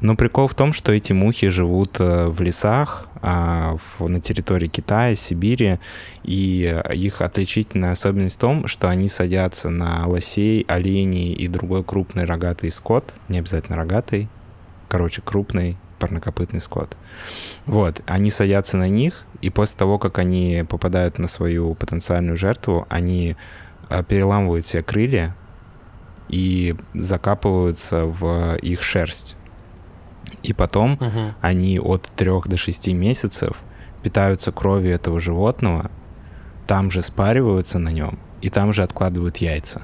Но 0.00 0.14
прикол 0.14 0.46
в 0.48 0.54
том, 0.54 0.72
что 0.72 0.92
эти 0.92 1.12
мухи 1.12 1.48
живут 1.48 1.96
э, 2.00 2.26
в 2.26 2.40
лесах 2.42 3.06
а, 3.22 3.76
на 3.98 4.20
территории 4.20 4.68
Китая, 4.68 5.14
Сибири, 5.14 5.78
и 6.22 6.82
их 6.92 7.22
отличительная 7.22 7.92
особенность 7.92 8.36
в 8.36 8.40
том, 8.40 8.66
что 8.66 8.88
они 8.88 9.08
садятся 9.08 9.70
на 9.70 10.06
лосей, 10.06 10.64
оленей 10.68 11.32
и 11.32 11.48
другой 11.48 11.82
крупный 11.82 12.24
рогатый 12.24 12.70
скот, 12.70 13.14
не 13.28 13.38
обязательно 13.38 13.76
рогатый, 13.76 14.28
короче, 14.88 15.22
крупный 15.22 15.76
парнокопытный 15.98 16.60
скот. 16.60 16.96
Вот, 17.64 18.02
они 18.06 18.30
садятся 18.30 18.76
на 18.76 18.88
них, 18.88 19.24
и 19.40 19.50
после 19.50 19.78
того, 19.78 19.98
как 19.98 20.18
они 20.18 20.64
попадают 20.68 21.18
на 21.18 21.26
свою 21.26 21.74
потенциальную 21.74 22.36
жертву, 22.36 22.86
они 22.88 23.36
э, 23.88 24.04
переламывают 24.04 24.66
себе 24.66 24.82
крылья 24.82 25.34
и 26.28 26.76
закапываются 26.94 28.04
в 28.04 28.56
их 28.56 28.82
шерсть. 28.82 29.36
И 30.46 30.52
потом 30.52 30.96
Мгм. 31.00 31.34
они 31.40 31.78
от 31.80 32.10
3 32.16 32.46
до 32.46 32.56
6 32.56 32.92
месяцев 32.94 33.62
питаются 34.02 34.52
кровью 34.52 34.94
этого 34.94 35.20
животного, 35.20 35.90
там 36.66 36.90
же 36.90 37.02
спариваются 37.02 37.78
на 37.78 37.90
нем 37.90 38.18
и 38.40 38.48
там 38.50 38.72
же 38.72 38.82
откладывают 38.82 39.38
яйца. 39.38 39.82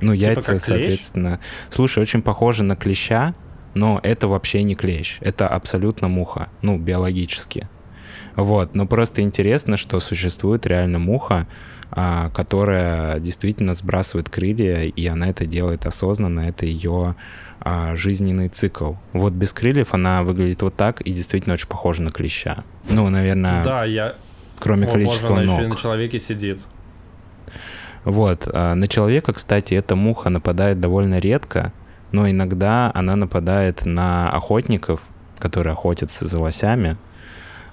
Ну, 0.00 0.14
Типа 0.14 0.30
яйца, 0.30 0.58
соответственно... 0.58 1.38
Слушай, 1.70 2.02
очень 2.02 2.22
похоже 2.22 2.64
на 2.64 2.76
клеща, 2.76 3.34
но 3.74 4.00
это 4.02 4.28
вообще 4.28 4.62
не 4.62 4.74
клещ. 4.74 5.18
Это 5.20 5.48
абсолютно 5.48 6.08
муха, 6.08 6.48
ну, 6.60 6.76
биологически. 6.76 7.68
Вот, 8.36 8.74
но 8.74 8.86
просто 8.86 9.22
интересно, 9.22 9.76
что 9.76 10.00
существует 10.00 10.66
реально 10.66 10.98
муха, 10.98 11.46
а, 11.90 12.30
которая 12.30 13.18
действительно 13.20 13.74
сбрасывает 13.74 14.30
крылья, 14.30 14.82
и 14.82 15.06
она 15.06 15.28
это 15.28 15.44
делает 15.44 15.84
осознанно, 15.84 16.40
это 16.48 16.64
ее 16.64 17.14
а, 17.60 17.94
жизненный 17.96 18.48
цикл. 18.48 18.94
Вот 19.12 19.34
без 19.34 19.52
крыльев 19.52 19.92
она 19.92 20.22
выглядит 20.22 20.62
вот 20.62 20.74
так 20.74 21.00
и 21.02 21.12
действительно 21.12 21.54
очень 21.54 21.68
похожа 21.68 22.02
на 22.02 22.10
клеща. 22.10 22.64
Ну, 22.88 23.08
наверное, 23.10 23.62
Да, 23.62 23.84
я... 23.84 24.14
кроме 24.58 24.86
О, 24.86 24.90
боже, 24.92 24.98
количества 25.04 25.36
она 25.36 25.42
ног. 25.44 25.54
еще 25.58 25.64
и 25.64 25.68
на 25.68 25.76
человеке 25.76 26.18
сидит. 26.18 26.64
Вот. 28.04 28.48
а, 28.52 28.74
На 28.74 28.88
человека, 28.88 29.32
кстати, 29.32 29.74
эта 29.74 29.94
муха 29.94 30.30
нападает 30.30 30.80
довольно 30.80 31.18
редко, 31.18 31.72
но 32.10 32.28
иногда 32.28 32.90
она 32.94 33.16
нападает 33.16 33.84
на 33.84 34.30
охотников, 34.30 35.02
которые 35.38 35.72
охотятся 35.72 36.24
за 36.26 36.40
лосями. 36.40 36.96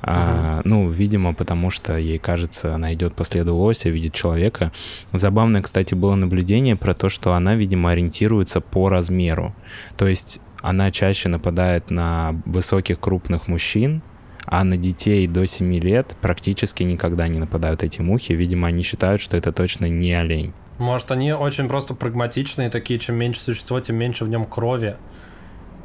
А, 0.01 0.61
ну, 0.63 0.89
видимо, 0.89 1.33
потому 1.33 1.69
что 1.69 1.97
ей 1.97 2.19
кажется, 2.19 2.73
она 2.73 2.93
идет 2.93 3.13
по 3.13 3.23
следу 3.23 3.55
лося, 3.55 3.89
видит 3.89 4.13
человека. 4.13 4.71
Забавное, 5.13 5.61
кстати, 5.61 5.93
было 5.93 6.15
наблюдение 6.15 6.75
про 6.75 6.93
то, 6.93 7.09
что 7.09 7.33
она, 7.33 7.55
видимо, 7.55 7.91
ориентируется 7.91 8.61
по 8.61 8.89
размеру. 8.89 9.53
То 9.97 10.07
есть 10.07 10.41
она 10.61 10.91
чаще 10.91 11.29
нападает 11.29 11.89
на 11.89 12.41
высоких 12.45 12.99
крупных 12.99 13.47
мужчин, 13.47 14.01
а 14.45 14.63
на 14.63 14.77
детей 14.77 15.27
до 15.27 15.45
7 15.45 15.75
лет 15.75 16.15
практически 16.21 16.83
никогда 16.83 17.27
не 17.27 17.39
нападают 17.39 17.83
эти 17.83 18.01
мухи. 18.01 18.33
Видимо, 18.33 18.67
они 18.67 18.83
считают, 18.83 19.21
что 19.21 19.37
это 19.37 19.51
точно 19.51 19.85
не 19.85 20.13
олень. 20.13 20.53
Может, 20.79 21.11
они 21.11 21.33
очень 21.33 21.67
просто 21.67 21.93
прагматичные 21.93 22.69
такие, 22.69 22.99
чем 22.99 23.15
меньше 23.15 23.41
существо, 23.41 23.79
тем 23.79 23.97
меньше 23.97 24.23
в 24.25 24.29
нем 24.29 24.45
крови. 24.45 24.95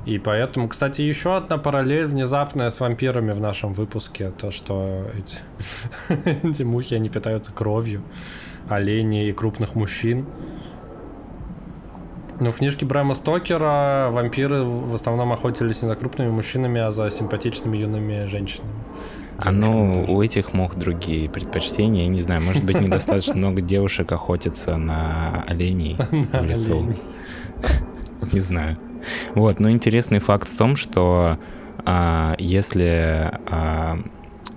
И 0.06 0.18
поэтому, 0.18 0.68
кстати, 0.68 1.00
еще 1.00 1.36
одна 1.36 1.56
параллель 1.56 2.06
внезапная 2.06 2.68
с 2.68 2.78
вампирами 2.78 3.32
в 3.32 3.40
нашем 3.40 3.72
выпуске. 3.72 4.30
То, 4.30 4.50
что 4.50 5.06
эти, 5.16 5.38
эти 6.46 6.62
мухи, 6.62 6.94
они 6.94 7.08
питаются 7.08 7.52
кровью 7.52 8.02
оленей 8.68 9.30
и 9.30 9.32
крупных 9.32 9.74
мужчин. 9.74 10.26
Ну, 12.40 12.50
в 12.50 12.56
книжке 12.56 12.84
Брэма 12.84 13.14
Стокера 13.14 14.08
вампиры 14.10 14.64
в 14.64 14.92
основном 14.92 15.32
охотились 15.32 15.82
не 15.82 15.88
за 15.88 15.94
крупными 15.94 16.30
мужчинами, 16.30 16.80
а 16.80 16.90
за 16.90 17.08
симпатичными 17.08 17.76
юными 17.76 18.26
женщинами. 18.26 18.72
А 19.38 19.50
ну, 19.50 20.04
у 20.08 20.22
этих 20.22 20.52
мух 20.52 20.74
другие 20.74 21.28
предпочтения. 21.28 22.02
Я 22.02 22.08
не 22.08 22.20
знаю, 22.20 22.42
может 22.42 22.64
быть, 22.64 22.80
недостаточно 22.80 23.36
много 23.36 23.60
девушек 23.60 24.10
охотятся 24.12 24.76
на 24.76 25.44
оленей 25.46 25.96
в 26.10 26.44
лесу. 26.44 26.88
Не 28.32 28.40
знаю. 28.40 28.76
Вот, 29.34 29.60
но 29.60 29.70
интересный 29.70 30.18
факт 30.18 30.48
в 30.48 30.56
том, 30.56 30.76
что 30.76 31.38
а, 31.84 32.34
если 32.38 33.30
а, 33.46 33.98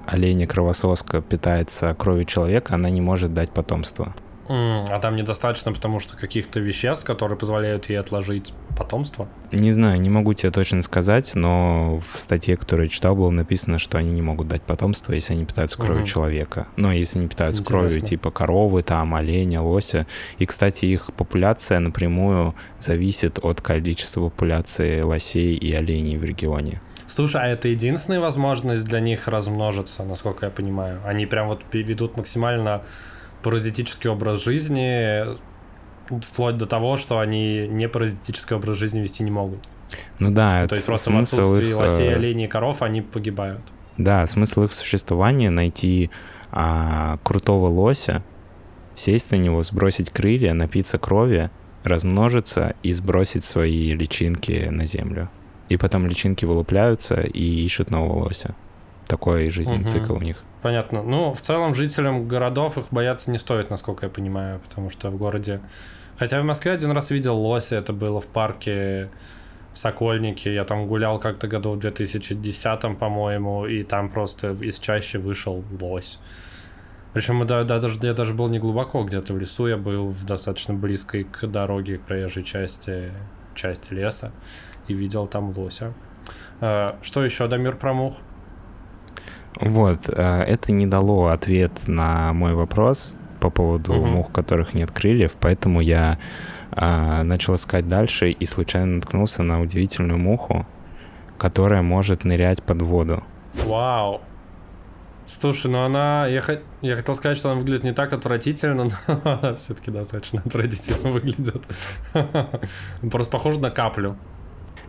оленя 0.06 0.48
кровососка 0.48 1.22
питается 1.22 1.94
кровью 1.94 2.26
человека, 2.26 2.76
она 2.76 2.90
не 2.90 3.02
может 3.02 3.34
дать 3.34 3.52
потомство. 3.52 4.14
А 4.50 5.00
там 5.00 5.16
недостаточно, 5.16 5.74
потому 5.74 6.00
что 6.00 6.18
каких-то 6.18 6.60
веществ, 6.60 7.06
которые 7.06 7.38
позволяют 7.38 7.90
ей 7.90 7.98
отложить 8.00 8.54
потомство. 8.78 9.28
Не 9.52 9.72
знаю, 9.72 10.00
не 10.00 10.10
могу 10.10 10.34
тебе 10.34 10.52
точно 10.52 10.82
сказать, 10.82 11.34
но 11.36 12.02
в 12.14 12.20
статье, 12.20 12.56
которую 12.58 12.86
я 12.88 12.90
читал, 12.90 13.16
было 13.16 13.30
написано, 13.32 13.80
что 13.80 13.98
они 13.98 14.12
не 14.12 14.22
могут 14.22 14.48
дать 14.48 14.62
потомство, 14.62 15.14
если 15.14 15.34
они 15.34 15.46
питаются 15.46 15.78
кровью 15.78 15.98
Мгм. 16.02 16.06
человека. 16.06 16.68
Но 16.76 16.92
если 16.94 17.20
они 17.20 17.28
питаются 17.28 17.64
кровью 17.64 17.88
Интересно. 17.90 18.08
типа 18.10 18.32
коровы, 18.32 18.84
там, 18.84 19.16
оленя, 19.16 19.62
лося. 19.62 20.06
И, 20.38 20.46
кстати, 20.46 20.86
их 20.86 21.10
популяция 21.18 21.80
напрямую 21.80 22.54
зависит 22.80 23.40
от 23.42 23.62
количества 23.62 24.22
популяции 24.22 25.02
лосей 25.02 25.56
и 25.56 25.74
оленей 25.74 26.18
в 26.18 26.24
регионе. 26.24 26.82
Слушай, 27.08 27.42
а 27.42 27.48
это 27.48 27.70
единственная 27.70 28.20
возможность 28.20 28.86
для 28.86 29.00
них 29.00 29.28
размножиться, 29.28 30.04
насколько 30.04 30.46
я 30.46 30.52
понимаю? 30.52 31.00
Они 31.06 31.26
прям 31.26 31.48
вот 31.48 31.62
ведут 31.72 32.18
максимально 32.18 32.82
паразитический 33.44 34.10
образ 34.10 34.44
жизни, 34.44 35.24
вплоть 36.10 36.58
до 36.58 36.66
того, 36.66 36.98
что 36.98 37.20
они 37.20 37.68
не 37.68 37.88
паразитический 37.88 38.56
образ 38.56 38.78
жизни 38.78 39.00
вести 39.00 39.24
не 39.24 39.32
могут. 39.32 39.60
Ну 40.20 40.32
да, 40.32 40.60
То 40.60 40.66
это 40.66 40.76
есть 40.76 40.88
просто 40.88 41.12
в 41.12 41.18
отсутствии 41.18 41.70
их, 41.70 41.78
лосей, 41.78 42.10
э, 42.10 42.16
оленей 42.16 42.46
и 42.46 42.48
коров 42.48 42.82
они 42.82 43.02
погибают. 43.02 43.62
Да, 43.98 44.28
смысл 44.28 44.64
их 44.64 44.74
существования 44.74 45.50
найти 45.50 46.12
а, 46.52 47.18
крутого 47.24 47.68
лося, 47.68 48.24
сесть 48.96 49.32
на 49.32 49.36
него, 49.36 49.64
сбросить 49.64 50.10
крылья, 50.12 50.54
напиться 50.54 50.98
крови, 50.98 51.50
размножиться 51.84 52.76
и 52.84 52.92
сбросить 52.92 53.44
свои 53.44 53.94
личинки 53.94 54.68
на 54.70 54.86
землю. 54.86 55.30
И 55.70 55.78
потом 55.78 56.06
личинки 56.06 56.46
вылупляются 56.46 57.22
и 57.22 57.44
ищут 57.44 57.92
нового 57.92 58.26
лося. 58.26 58.56
Такой 59.08 59.50
жизненный 59.50 59.80
Мгм. 59.82 59.88
цикл 59.90 60.16
у 60.16 60.22
них. 60.22 60.38
Понятно. 60.62 61.02
Ну, 61.04 61.34
в 61.34 61.42
целом 61.42 61.74
жителям 61.74 62.28
городов 62.28 62.78
их 62.78 62.86
бояться 62.92 63.32
не 63.32 63.38
стоит, 63.38 63.70
насколько 63.70 64.06
я 64.06 64.10
понимаю, 64.12 64.60
потому 64.60 64.90
что 64.90 65.10
в 65.10 65.18
городе... 65.18 65.62
Хотя 66.18 66.42
в 66.42 66.44
Москве 66.46 66.72
один 66.72 66.92
раз 66.92 67.12
видел 67.12 67.38
лося, 67.38 67.76
это 67.76 67.94
было 67.94 68.20
в 68.20 68.28
парке 68.28 69.10
Сокольники, 69.74 70.50
я 70.50 70.64
там 70.66 70.88
гулял 70.88 71.20
как-то 71.20 71.48
году 71.48 71.72
в 71.74 71.80
2010, 71.80 72.98
по-моему, 72.98 73.68
и 73.68 73.84
там 73.84 74.10
просто 74.10 74.54
из 74.54 74.80
чаще 74.80 75.20
вышел 75.20 75.64
лось. 75.80 76.20
Причем 77.14 77.46
да, 77.46 77.64
да, 77.64 77.80
даже, 77.80 78.00
я 78.02 78.14
даже 78.14 78.34
был 78.34 78.48
не 78.48 78.60
глубоко 78.60 79.04
где-то 79.04 79.34
в 79.34 79.38
лесу, 79.38 79.68
я 79.68 79.78
был 79.78 80.08
в 80.08 80.26
достаточно 80.26 80.74
близкой 80.74 81.24
к 81.26 81.46
дороге, 81.48 82.00
к 82.00 82.02
проезжей 82.02 82.44
части, 82.44 83.12
части 83.54 83.94
леса, 83.94 84.32
и 84.88 84.94
видел 84.96 85.28
там 85.28 85.54
лося. 85.56 85.94
Э, 86.60 86.94
Что 87.04 87.24
еще, 87.24 87.48
Дамир, 87.48 87.76
про 87.78 87.94
мух? 87.94 88.18
Вот, 89.60 90.10
э, 90.10 90.44
это 90.44 90.72
не 90.72 90.86
дало 90.88 91.28
ответ 91.28 91.72
на 91.88 92.34
мой 92.34 92.54
вопрос 92.54 93.16
по 93.40 93.50
поводу 93.50 93.94
Мгм. 93.94 94.10
мух, 94.10 94.32
которых 94.32 94.74
нет 94.74 94.92
крыльев, 94.92 95.34
поэтому 95.40 95.82
я 95.82 96.18
а, 96.72 97.24
начал 97.24 97.56
искать 97.56 97.88
дальше 97.88 98.30
и 98.32 98.46
случайно 98.46 98.96
наткнулся 98.98 99.42
на 99.44 99.62
удивительную 99.62 100.20
муху, 100.20 100.66
которая 101.38 101.82
может 101.82 102.24
нырять 102.24 102.62
под 102.64 102.82
воду. 102.82 103.24
Вау. 103.66 104.22
Слушай, 105.26 105.72
ну 105.72 105.84
она... 105.84 106.26
Я, 106.28 106.40
хот- 106.40 106.64
я 106.82 106.96
хотел 106.96 107.14
сказать, 107.16 107.38
что 107.38 107.52
она 107.52 107.60
выглядит 107.60 107.84
не 107.84 107.94
так 107.94 108.14
отвратительно, 108.14 108.86
но 109.08 109.22
она 109.24 109.56
все-таки 109.56 109.92
достаточно 109.92 110.42
отвратительно 110.46 111.10
выглядит. 111.12 111.64
Просто 113.12 113.32
похоже 113.32 113.60
на 113.60 113.70
каплю. 113.70 114.16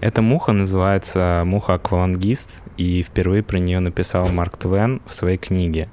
Эта 0.00 0.22
муха 0.22 0.52
называется 0.52 1.42
муха-аквалангист, 1.44 2.62
и 2.76 3.02
впервые 3.02 3.42
про 3.42 3.58
нее 3.58 3.80
написал 3.80 4.28
Марк 4.28 4.56
Твен 4.56 5.02
в 5.06 5.12
своей 5.12 5.38
книге. 5.38 5.88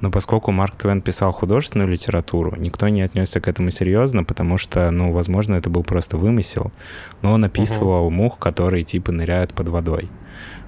Но 0.00 0.10
поскольку 0.10 0.50
Марк 0.50 0.74
Твен 0.76 1.00
писал 1.00 1.32
художественную 1.32 1.88
литературу, 1.88 2.56
никто 2.56 2.88
не 2.88 3.02
отнесся 3.02 3.40
к 3.40 3.46
этому 3.46 3.70
серьезно, 3.70 4.24
потому 4.24 4.58
что, 4.58 4.90
ну, 4.90 5.12
возможно, 5.12 5.54
это 5.54 5.70
был 5.70 5.84
просто 5.84 6.16
вымысел. 6.16 6.72
Но 7.22 7.32
он 7.32 7.44
описывал 7.44 8.10
мух, 8.10 8.38
которые 8.38 8.82
типа 8.82 9.12
ныряют 9.12 9.54
под 9.54 9.68
водой. 9.68 10.10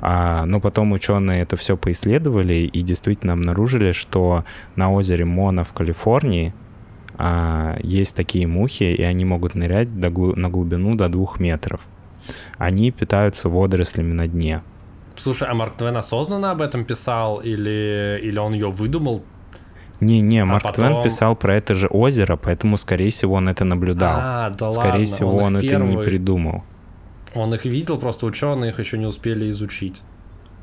А, 0.01 0.45
но 0.45 0.61
потом 0.61 0.93
ученые 0.93 1.43
это 1.43 1.57
все 1.57 1.77
поисследовали 1.77 2.55
и 2.55 2.83
действительно 2.83 3.33
обнаружили, 3.33 3.91
что 3.91 4.45
на 4.77 4.93
озере 4.93 5.25
Мона 5.25 5.65
в 5.65 5.73
Калифорнии 5.73 6.55
а, 7.19 7.79
есть 7.83 8.15
такие 8.15 8.47
мухи, 8.47 8.85
и 8.85 9.03
они 9.03 9.25
могут 9.25 9.57
нырять 9.57 9.99
до 9.99 10.11
на 10.37 10.51
глубину 10.51 10.95
до 10.95 11.09
двух 11.09 11.41
метров. 11.41 11.81
Они 12.59 12.91
питаются 12.91 13.49
водорослями 13.49 14.13
на 14.13 14.27
дне. 14.27 14.63
Слушай, 15.17 15.49
а 15.49 15.55
Марк 15.55 15.75
Твен 15.77 15.97
осознанно 15.97 16.51
об 16.51 16.61
этом 16.61 16.85
писал 16.85 17.39
или, 17.41 18.21
или 18.23 18.39
он 18.39 18.53
ее 18.55 18.69
выдумал? 18.71 19.25
Не-не, 20.01 20.45
Марк 20.45 20.65
А 20.65 20.69
потом- 20.69 20.85
Твен 20.93 21.03
писал 21.03 21.37
про 21.37 21.57
это 21.57 21.75
же 21.75 21.87
озеро, 21.87 22.37
поэтому, 22.37 22.77
скорее 22.77 23.11
всего, 23.11 23.35
он 23.37 23.49
это 23.49 23.65
наблюдал. 23.65 24.17
А, 24.21 24.51
да 24.51 24.71
скорее 24.71 24.91
ладно, 24.91 25.07
всего, 25.07 25.31
он, 25.37 25.45
он, 25.45 25.57
это 25.57 25.65
не 25.67 25.71
первый- 25.71 26.05
придумал. 26.05 26.65
Он 27.35 27.55
их 27.55 27.65
видел, 27.65 27.99
просто 27.99 28.27
ученые 28.27 28.71
их 28.73 28.79
еще 28.79 28.99
не 28.99 29.07
успели 29.07 29.51
изучить. 29.51 30.03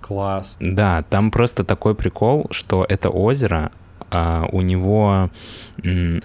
Класс. 0.01 0.57
Да, 0.59 1.03
там 1.09 1.31
просто 1.31 1.63
такой 1.63 1.95
прикол, 1.95 2.47
что 2.51 2.85
это 2.87 3.09
озеро, 3.09 3.71
а, 4.11 4.45
у 4.51 4.61
него 4.61 5.31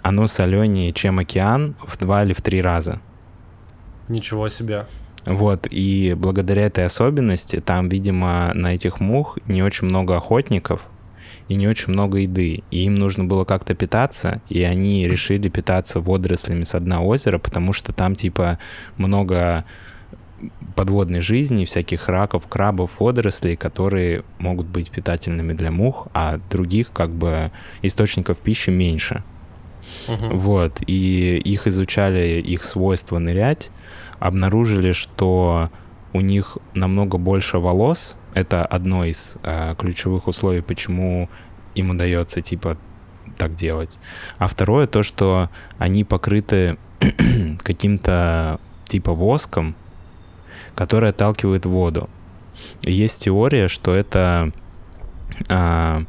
оно 0.02 0.26
соленее, 0.26 0.92
чем 0.92 1.18
океан 1.18 1.76
в 1.86 1.96
два 1.96 2.24
или 2.24 2.34
в 2.34 2.42
три 2.42 2.60
раза. 2.60 3.00
Ничего 4.08 4.48
себе. 4.48 4.86
Вот, 5.24 5.66
и 5.70 6.14
благодаря 6.16 6.66
этой 6.66 6.84
особенности 6.84 7.60
там, 7.60 7.88
видимо, 7.88 8.52
на 8.54 8.74
этих 8.74 9.00
мух 9.00 9.38
не 9.46 9.62
очень 9.62 9.86
много 9.86 10.16
охотников 10.16 10.86
и 11.48 11.54
не 11.54 11.66
очень 11.66 11.92
много 11.92 12.18
еды. 12.18 12.62
И 12.70 12.84
им 12.84 12.94
нужно 12.94 13.24
было 13.24 13.44
как-то 13.44 13.74
питаться, 13.74 14.40
и 14.48 14.62
они 14.62 15.06
решили 15.08 15.48
питаться 15.48 16.00
водорослями 16.00 16.62
с 16.62 16.78
дна 16.78 17.02
озера, 17.02 17.38
потому 17.38 17.72
что 17.72 17.92
там, 17.92 18.14
типа, 18.14 18.58
много 18.96 19.64
подводной 20.76 21.20
жизни, 21.20 21.64
всяких 21.64 22.08
раков, 22.08 22.46
крабов, 22.46 23.00
водорослей, 23.00 23.56
которые 23.56 24.24
могут 24.38 24.66
быть 24.66 24.90
питательными 24.90 25.52
для 25.52 25.72
мух, 25.72 26.06
а 26.14 26.38
других, 26.50 26.92
как 26.92 27.10
бы, 27.10 27.50
источников 27.82 28.38
пищи 28.38 28.70
меньше. 28.70 29.24
Мгм. 30.06 30.38
Вот, 30.38 30.80
и 30.86 31.38
их 31.38 31.66
изучали, 31.66 32.40
их 32.40 32.64
свойства 32.64 33.18
нырять, 33.18 33.70
обнаружили, 34.18 34.92
что 34.92 35.70
у 36.12 36.20
них 36.20 36.58
намного 36.74 37.18
больше 37.18 37.58
волос. 37.58 38.16
Это 38.34 38.64
одно 38.64 39.04
из 39.04 39.36
э, 39.42 39.74
ключевых 39.78 40.28
условий, 40.28 40.60
почему 40.60 41.28
им 41.74 41.90
удается, 41.90 42.40
типа, 42.40 42.76
так 43.36 43.54
делать. 43.54 43.98
А 44.38 44.46
второе 44.46 44.86
то, 44.86 45.02
что 45.02 45.50
они 45.78 46.04
покрыты 46.04 46.76
каким-то, 47.62 48.60
типа, 48.84 49.12
воском, 49.12 49.74
который 50.74 51.10
отталкивает 51.10 51.66
воду. 51.66 52.08
Есть 52.82 53.24
теория, 53.24 53.68
что 53.68 53.94
это 53.94 54.52
а, 55.48 56.02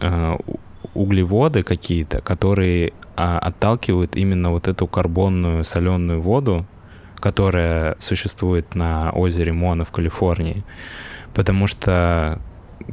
а, 0.00 0.38
углеводы 0.94 1.62
какие-то, 1.62 2.20
которые 2.20 2.92
а, 3.16 3.38
отталкивают 3.38 4.16
именно 4.16 4.50
вот 4.50 4.68
эту 4.68 4.86
карбонную 4.86 5.64
соленую 5.64 6.20
воду, 6.20 6.66
которая 7.16 7.96
существует 7.98 8.74
на 8.74 9.10
озере 9.12 9.52
Мона 9.52 9.84
в 9.84 9.90
Калифорнии. 9.90 10.64
Потому 11.34 11.66
что 11.66 12.40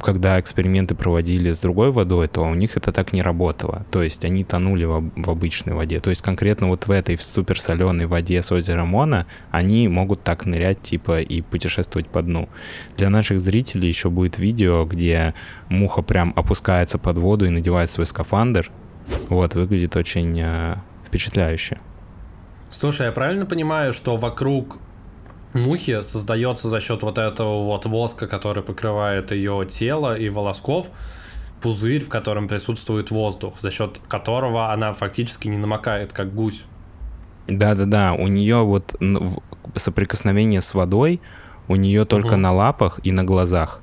когда 0.02 0.38
эксперименты 0.40 0.94
проводили 0.94 1.52
с 1.52 1.60
другой 1.60 1.90
водой, 1.90 2.28
то 2.28 2.42
у 2.42 2.54
них 2.54 2.76
это 2.76 2.92
так 2.92 3.12
не 3.12 3.22
работало. 3.22 3.86
То 3.90 4.02
есть 4.02 4.24
они 4.24 4.44
тонули 4.44 4.84
в, 4.84 5.10
в 5.16 5.30
обычной 5.30 5.74
воде. 5.74 6.00
То 6.00 6.10
есть 6.10 6.22
конкретно 6.22 6.68
вот 6.68 6.86
в 6.86 6.90
этой 6.90 7.16
в 7.16 7.22
суперсоленой 7.22 8.06
воде 8.06 8.42
с 8.42 8.52
озера 8.52 8.84
Мона 8.84 9.26
они 9.50 9.88
могут 9.88 10.22
так 10.22 10.46
нырять 10.46 10.80
типа 10.82 11.20
и 11.20 11.42
путешествовать 11.42 12.08
по 12.08 12.22
дну. 12.22 12.48
Для 12.96 13.10
наших 13.10 13.40
зрителей 13.40 13.88
еще 13.88 14.10
будет 14.10 14.38
видео, 14.38 14.84
где 14.84 15.34
муха 15.68 16.02
прям 16.02 16.32
опускается 16.36 16.98
под 16.98 17.18
воду 17.18 17.46
и 17.46 17.50
надевает 17.50 17.90
свой 17.90 18.06
скафандр. 18.06 18.70
Вот, 19.28 19.54
выглядит 19.54 19.96
очень 19.96 20.38
э, 20.40 20.76
впечатляюще. 21.06 21.78
Слушай, 22.70 23.06
я 23.06 23.12
правильно 23.12 23.46
понимаю, 23.46 23.92
что 23.92 24.16
вокруг 24.16 24.78
мухи 25.54 26.00
создается 26.02 26.68
за 26.68 26.80
счет 26.80 27.02
вот 27.02 27.18
этого 27.18 27.64
вот 27.64 27.86
воска, 27.86 28.26
который 28.26 28.62
покрывает 28.62 29.32
ее 29.32 29.66
тело 29.68 30.16
и 30.16 30.28
волосков, 30.28 30.86
пузырь, 31.62 32.04
в 32.04 32.08
котором 32.08 32.48
присутствует 32.48 33.10
воздух, 33.10 33.54
за 33.60 33.70
счет 33.70 34.00
которого 34.08 34.72
она 34.72 34.92
фактически 34.94 35.48
не 35.48 35.58
намокает, 35.58 36.12
как 36.12 36.34
гусь. 36.34 36.64
Да-да-да, 37.46 38.12
у 38.14 38.28
нее 38.28 38.62
вот 38.64 38.94
соприкосновение 39.74 40.60
с 40.60 40.74
водой 40.74 41.20
у 41.68 41.76
нее 41.76 42.04
только 42.04 42.32
Мгм. 42.32 42.42
на 42.42 42.52
лапах 42.52 42.98
и 43.04 43.12
на 43.12 43.22
глазах. 43.24 43.80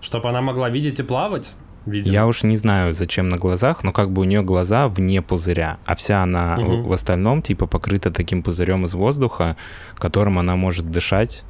Чтобы 0.00 0.28
она 0.30 0.40
могла 0.40 0.68
видеть 0.70 0.98
и 0.98 1.02
плавать, 1.02 1.52
видимо. 1.86 2.12
Я 2.14 2.26
уж 2.26 2.42
не 2.42 2.56
знаю, 2.56 2.94
зачем 2.94 3.28
на 3.28 3.36
глазах, 3.36 3.84
но 3.84 3.92
как 3.92 4.10
бы 4.10 4.22
у 4.22 4.24
нее 4.24 4.42
глаза 4.42 4.88
вне 4.88 5.22
пузыря, 5.22 5.78
а 5.86 5.94
вся 5.96 6.22
она 6.22 6.56
в- 6.56 6.60
Мгм. 6.60 6.82
в 6.84 6.92
остальном 6.92 7.42
типа 7.42 7.66
покрыта 7.66 8.10
таким 8.10 8.42
пузырем 8.42 8.84
из 8.84 8.94
воздуха, 8.94 9.56
которым 9.96 10.38
она 10.38 10.56
может 10.56 10.90
дышать, 10.90 11.44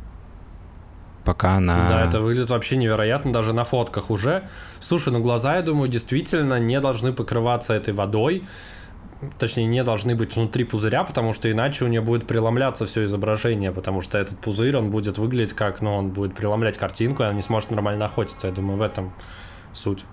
пока 1.24 1.56
она... 1.56 1.88
Да, 1.88 2.04
это 2.06 2.20
выглядит 2.20 2.50
вообще 2.50 2.76
невероятно, 2.76 3.32
даже 3.32 3.52
на 3.52 3.64
фотках 3.64 4.10
уже. 4.10 4.44
Слушай, 4.78 5.12
ну 5.12 5.20
глаза, 5.20 5.56
я 5.56 5.62
думаю, 5.62 5.88
действительно 5.88 6.58
не 6.58 6.80
должны 6.80 7.12
покрываться 7.12 7.74
этой 7.74 7.92
водой. 7.94 8.44
Точнее, 9.38 9.66
не 9.66 9.84
должны 9.84 10.14
быть 10.16 10.34
внутри 10.34 10.64
пузыря, 10.64 11.04
потому 11.04 11.34
что 11.34 11.50
иначе 11.50 11.84
у 11.84 11.88
нее 11.88 12.00
будет 12.00 12.26
преломляться 12.26 12.86
все 12.86 13.04
изображение, 13.04 13.70
потому 13.70 14.00
что 14.00 14.16
этот 14.16 14.38
пузырь, 14.38 14.74
он 14.78 14.90
будет 14.90 15.18
выглядеть 15.18 15.52
как, 15.52 15.82
ну, 15.82 15.94
он 15.94 16.08
будет 16.08 16.34
преломлять 16.34 16.78
картинку, 16.78 17.22
и 17.22 17.26
она 17.26 17.34
не 17.34 17.42
сможет 17.42 17.70
нормально 17.70 18.06
охотиться. 18.06 18.46
Я 18.46 18.54
думаю, 18.54 18.78
в 18.78 18.82
этом 18.82 19.12
суть. 19.74 20.06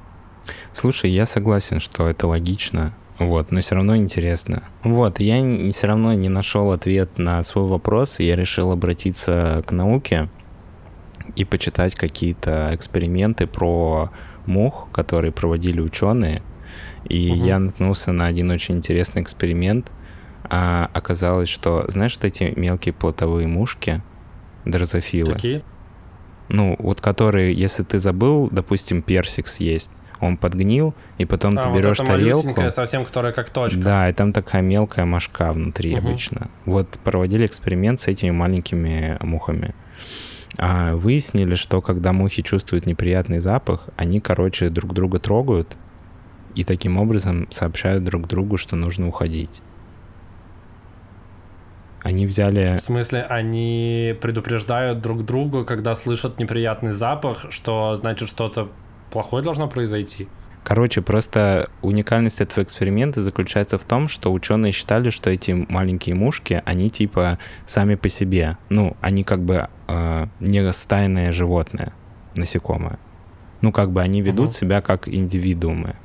Слушай, 0.73 1.11
я 1.11 1.25
согласен, 1.25 1.79
что 1.79 2.07
это 2.07 2.27
логично, 2.27 2.93
вот, 3.19 3.51
но 3.51 3.61
все 3.61 3.75
равно 3.75 3.97
интересно. 3.97 4.63
Вот, 4.83 5.19
я 5.19 5.41
не, 5.41 5.71
все 5.71 5.87
равно 5.87 6.13
не 6.13 6.29
нашел 6.29 6.71
ответ 6.71 7.17
на 7.17 7.41
свой 7.43 7.65
вопрос, 7.67 8.19
и 8.19 8.25
я 8.25 8.35
решил 8.35 8.71
обратиться 8.71 9.63
к 9.65 9.71
науке 9.71 10.29
и 11.35 11.43
почитать 11.45 11.95
какие-то 11.95 12.69
эксперименты 12.73 13.47
про 13.47 14.11
мух, 14.45 14.87
которые 14.91 15.31
проводили 15.31 15.81
ученые. 15.81 16.41
И 17.09 17.31
Мгм. 17.31 17.45
я 17.45 17.59
наткнулся 17.59 18.11
на 18.11 18.27
один 18.27 18.51
очень 18.51 18.75
интересный 18.75 19.21
эксперимент. 19.21 19.91
А, 20.49 20.89
оказалось, 20.93 21.49
что, 21.49 21.85
знаешь, 21.89 22.15
вот 22.15 22.25
эти 22.25 22.53
мелкие 22.55 22.93
плотовые 22.93 23.47
мушки, 23.47 24.01
дрозофилы, 24.65 25.33
Какие? 25.33 25.63
ну, 26.49 26.75
вот 26.79 27.01
которые, 27.01 27.53
если 27.53 27.83
ты 27.83 27.99
забыл, 27.99 28.49
допустим, 28.51 29.01
персик 29.01 29.47
съесть, 29.47 29.91
он 30.19 30.37
подгнил, 30.37 30.93
и 31.17 31.25
потом 31.25 31.57
А, 31.57 31.61
ты 31.63 31.69
вот 31.69 31.77
берешь 31.77 31.99
эта 31.99 32.07
тарелку. 32.09 32.69
совсем, 32.69 33.05
которая 33.05 33.31
как 33.33 33.49
точка. 33.49 33.79
Да, 33.79 34.09
и 34.09 34.13
там 34.13 34.33
такая 34.33 34.61
мелкая 34.61 35.05
мошка 35.05 35.53
внутри 35.53 35.95
Мгм. 35.95 36.07
обычно. 36.07 36.49
Вот 36.65 36.99
проводили 37.03 37.45
эксперимент 37.45 37.99
с 37.99 38.07
этими 38.07 38.31
маленькими 38.31 39.17
мухами. 39.21 39.75
А, 40.57 40.95
выяснили, 40.95 41.55
что 41.55 41.81
когда 41.81 42.13
мухи 42.13 42.41
чувствуют 42.41 42.85
неприятный 42.85 43.39
запах, 43.39 43.89
они, 43.95 44.19
короче, 44.19 44.69
друг 44.69 44.93
друга 44.93 45.19
трогают 45.19 45.75
и 46.55 46.63
таким 46.63 46.97
образом 46.97 47.47
сообщают 47.51 48.03
друг 48.03 48.27
другу, 48.27 48.57
что 48.57 48.75
нужно 48.75 49.07
уходить. 49.07 49.61
Они 52.03 52.25
взяли... 52.25 52.77
В 52.77 52.81
смысле, 52.81 53.23
они 53.23 54.15
предупреждают 54.21 55.01
друг 55.01 55.25
друга, 55.25 55.65
когда 55.65 55.93
слышат 55.95 56.39
неприятный 56.39 56.91
запах, 56.93 57.47
что 57.49 57.95
значит 57.95 58.29
что-то 58.29 58.69
плохое 59.11 59.43
должно 59.43 59.67
произойти. 59.67 60.27
Короче, 60.63 61.01
просто 61.01 61.69
уникальность 61.81 62.41
этого 62.41 62.61
эксперимента 62.61 63.23
заключается 63.23 63.77
в 63.77 63.85
том, 63.85 64.09
что 64.09 64.33
ученые 64.33 64.73
считали, 64.73 65.11
что 65.11 65.29
эти 65.29 65.51
маленькие 65.51 66.13
мушки, 66.13 66.61
они 66.65 66.89
типа 66.89 67.39
сами 67.63 67.95
по 67.95 68.09
себе. 68.09 68.57
Ну, 68.67 68.97
они 68.99 69.23
как 69.23 69.41
бы 69.41 69.69
э, 69.87 70.27
не 70.41 70.73
стайное 70.73 71.31
животное, 71.31 71.93
насекомое. 72.35 72.99
Ну, 73.61 73.71
как 73.71 73.91
бы 73.91 74.01
они 74.01 74.21
ведут 74.21 74.47
Мгм. 74.47 74.51
себя 74.51 74.81
как 74.81 75.07
индивидуумы, 75.07 75.95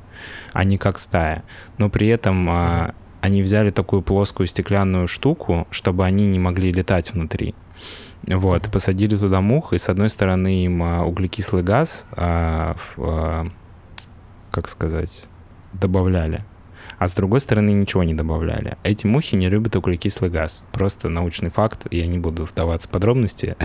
а 0.53 0.63
не 0.63 0.77
как 0.77 0.97
стая. 0.97 1.43
Но 1.77 1.89
при 1.89 2.07
этом 2.07 2.49
э, 2.49 2.93
они 3.19 3.41
взяли 3.41 3.69
такую 3.69 4.01
плоскую 4.01 4.47
стеклянную 4.47 5.09
штуку, 5.09 5.67
чтобы 5.71 6.05
они 6.05 6.27
не 6.27 6.39
могли 6.39 6.71
летать 6.71 7.11
внутри. 7.13 7.53
Вот, 8.27 8.71
посадили 8.71 9.17
туда 9.17 9.41
мух, 9.41 9.73
и 9.73 9.77
с 9.77 9.89
одной 9.89 10.09
стороны 10.09 10.63
им 10.63 10.81
а, 10.81 11.03
углекислый 11.03 11.61
газ, 11.61 12.07
а, 12.11 12.77
а, 12.97 13.47
как 14.49 14.69
сказать, 14.69 15.27
добавляли, 15.73 16.45
а 16.99 17.07
с 17.07 17.15
другой 17.15 17.41
стороны 17.41 17.71
ничего 17.71 18.03
не 18.03 18.13
добавляли. 18.13 18.77
Эти 18.83 19.05
мухи 19.05 19.35
не 19.35 19.49
любят 19.49 19.75
углекислый 19.75 20.29
газ. 20.29 20.63
Просто 20.71 21.09
научный 21.09 21.49
факт, 21.49 21.87
я 21.91 22.07
не 22.07 22.17
буду 22.17 22.45
вдаваться 22.45 22.87
в 22.87 22.91
подробности. 22.91 23.57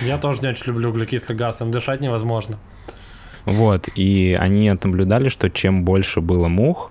Я 0.00 0.18
тоже 0.18 0.42
не 0.42 0.48
очень 0.48 0.66
люблю 0.66 0.90
углекислый 0.90 1.36
газ, 1.36 1.60
им 1.60 1.72
дышать 1.72 2.00
невозможно. 2.00 2.58
Вот, 3.46 3.88
и 3.96 4.36
они 4.38 4.70
наблюдали, 4.70 5.28
что 5.28 5.50
чем 5.50 5.84
больше 5.84 6.20
было 6.20 6.46
мух, 6.46 6.90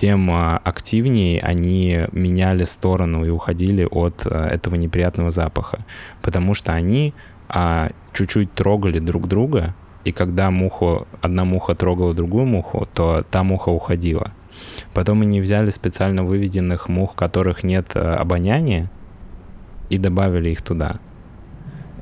тем 0.00 0.30
а, 0.30 0.56
активнее 0.64 1.42
они 1.42 2.06
меняли 2.12 2.64
сторону 2.64 3.26
и 3.26 3.28
уходили 3.28 3.84
от 3.84 4.22
а, 4.24 4.48
этого 4.48 4.76
неприятного 4.76 5.30
запаха. 5.30 5.84
Потому 6.22 6.54
что 6.54 6.72
они 6.72 7.12
а, 7.50 7.90
чуть-чуть 8.14 8.54
трогали 8.54 8.98
друг 8.98 9.28
друга, 9.28 9.74
и 10.06 10.12
когда 10.12 10.50
муху, 10.50 11.06
одна 11.20 11.44
муха 11.44 11.74
трогала 11.74 12.14
другую 12.14 12.46
муху, 12.46 12.88
то 12.94 13.26
та 13.30 13.42
муха 13.42 13.68
уходила. 13.68 14.32
Потом 14.94 15.20
они 15.20 15.38
взяли 15.38 15.68
специально 15.68 16.24
выведенных 16.24 16.88
мух, 16.88 17.14
которых 17.14 17.62
нет 17.62 17.94
обоняния, 17.94 18.90
и 19.90 19.98
добавили 19.98 20.48
их 20.48 20.62
туда. 20.62 20.98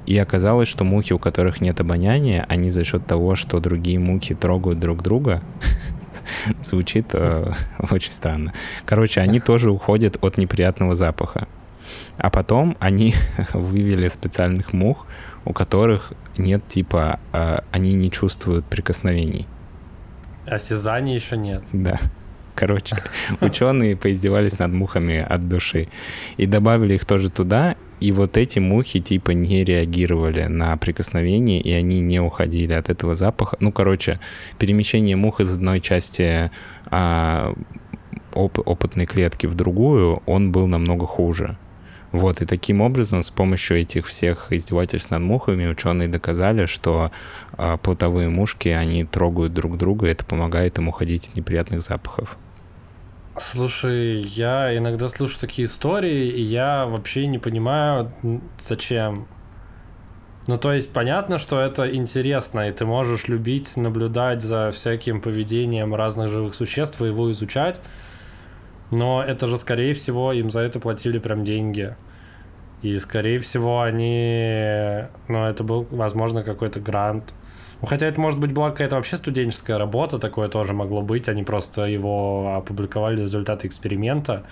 И 0.07 0.17
оказалось, 0.17 0.69
что 0.69 0.85
мухи, 0.85 1.15
у 1.15 1.19
которых 1.19 1.61
нет 1.61 1.81
обоняния, 1.81 2.47
они 2.49 2.71
за 2.71 2.85
счет 2.85 3.07
того, 3.07 3.35
что 3.35 3.59
другие 3.59 3.99
мухи 3.99 4.37
трогают 4.37 4.79
друг 4.79 5.03
друга, 5.03 5.43
звучит 6.61 7.09
э, 7.12 7.52
очень 7.90 8.12
странно. 8.12 8.52
Короче, 8.85 9.20
они 9.20 9.40
тоже 9.40 9.70
уходят 9.70 10.16
от 10.22 10.38
неприятного 10.38 10.94
запаха. 10.94 11.48
А 12.16 12.31
потом 12.31 12.76
они 12.81 13.14
вывели 13.52 14.09
специальных 14.09 14.72
мух, 14.72 15.07
у 15.44 15.52
которых 15.52 16.12
нет 16.37 16.66
типа, 16.66 17.20
э, 17.33 17.61
они 17.70 17.94
не 17.94 18.11
чувствуют 18.11 18.66
прикосновений. 18.66 19.46
Осязания 20.46 21.14
еще 21.14 21.37
нет. 21.37 21.64
Да. 21.72 21.98
Короче, 22.54 22.96
ученые 23.40 23.96
поиздевались 23.96 24.59
над 24.59 24.72
мухами 24.72 25.18
от 25.18 25.48
души 25.48 25.88
и 26.38 26.46
добавили 26.46 26.94
их 26.94 27.04
тоже 27.04 27.31
туда, 27.31 27.76
и 28.01 28.13
вот 28.13 28.37
эти 28.37 28.59
мухи 28.59 29.01
типа 29.01 29.33
не 29.33 29.65
реагировали 29.65 30.45
на 30.45 30.77
прикосновение, 30.77 31.61
и 31.61 31.73
они 31.73 32.01
не 32.01 32.21
уходили 32.21 32.73
от 32.73 32.89
этого 32.89 33.15
запаха. 33.15 33.57
Ну, 33.61 33.73
короче, 33.73 34.21
перемещение 34.59 35.17
мух 35.17 35.41
из 35.41 35.55
одной 35.55 35.81
части 35.81 36.51
а, 36.87 37.55
оп- 38.33 38.67
опытной 38.67 39.07
клетки 39.07 39.47
в 39.47 39.55
другую, 39.55 40.23
он 40.27 40.53
был 40.53 40.67
намного 40.67 41.07
хуже. 41.07 41.57
Вот, 42.11 42.41
и 42.41 42.47
таким 42.47 42.81
образом, 42.81 43.23
с 43.23 43.29
помощью 43.29 43.79
этих 43.79 44.07
всех 44.07 44.51
издевательств 44.51 45.11
над 45.11 45.21
мухами, 45.21 45.67
ученые 45.67 46.09
доказали, 46.09 46.65
что 46.67 47.11
а, 47.53 47.77
плотовые 47.77 48.31
мушки, 48.31 48.69
они 48.69 49.05
трогают 49.05 49.53
друг 49.53 49.77
друга, 49.77 50.07
и 50.07 50.11
это 50.11 50.25
помогает 50.25 50.79
им 50.79 50.89
уходить 50.89 51.29
от 51.29 51.37
неприятных 51.37 51.83
запахов. 51.83 52.39
Слушай, 53.40 54.20
я 54.20 54.77
иногда 54.77 55.09
слушаю 55.09 55.40
такие 55.40 55.66
истории, 55.66 56.29
и 56.29 56.40
я 56.40 56.87
вообще 56.87 57.27
не 57.27 57.38
понимаю, 57.38 58.12
зачем. 58.61 59.29
Ну, 60.48 60.57
то 60.57 60.72
есть, 60.72 60.92
понятно, 60.92 61.38
что 61.38 61.61
это 61.61 61.94
интересно, 61.94 62.68
и 62.68 62.72
ты 62.72 62.87
можешь 62.87 63.29
любить 63.29 63.77
наблюдать 63.77 64.42
за 64.42 64.70
всяким 64.70 65.20
поведением 65.20 65.94
разных 65.94 66.31
живых 66.31 66.55
существ 66.55 67.01
и 67.03 67.07
его 67.07 67.31
изучать, 67.31 67.81
но 68.90 69.22
это 69.22 69.46
же, 69.46 69.57
скорее 69.57 69.92
всего, 69.94 70.33
им 70.33 70.51
за 70.51 70.62
это 70.62 70.81
платили 70.81 71.18
прям 71.18 71.44
деньги. 71.44 71.94
И, 72.81 72.96
скорее 72.96 73.40
всего, 73.40 73.83
они... 73.83 75.05
Ну, 75.29 75.44
это 75.44 75.64
был, 75.64 75.87
возможно, 75.90 76.42
какой-то 76.42 76.81
грант. 76.81 77.35
Ну, 77.81 77.87
хотя 77.87 78.07
это, 78.07 78.21
может 78.21 78.41
быть, 78.41 78.53
была 78.53 78.71
какая-то 78.71 78.97
вообще 78.97 79.17
студенческая 79.17 79.79
работа, 79.79 80.19
такое 80.19 80.49
тоже 80.49 80.75
могло 80.75 81.03
быть. 81.03 81.29
Они 81.29 81.45
просто 81.45 81.85
его 81.85 82.55
опубликовали 82.57 83.21
результаты 83.21 83.69
эксперимента. 83.69 84.45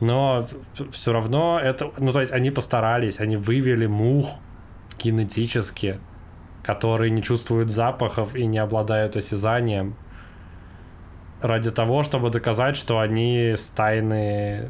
Но 0.00 0.48
все 0.90 1.12
равно 1.12 1.58
это... 1.58 1.90
Ну, 1.98 2.12
то 2.12 2.20
есть 2.20 2.32
они 2.32 2.50
постарались, 2.50 3.20
они 3.20 3.36
вывели 3.36 3.86
мух 3.86 4.38
генетически, 4.98 5.98
которые 6.62 7.10
не 7.10 7.22
чувствуют 7.22 7.70
запахов 7.70 8.34
и 8.34 8.46
не 8.46 8.58
обладают 8.58 9.16
осязанием, 9.16 9.96
ради 11.40 11.70
того, 11.70 12.02
чтобы 12.02 12.30
доказать, 12.30 12.76
что 12.76 13.00
они 13.00 13.54
стайные 13.56 14.68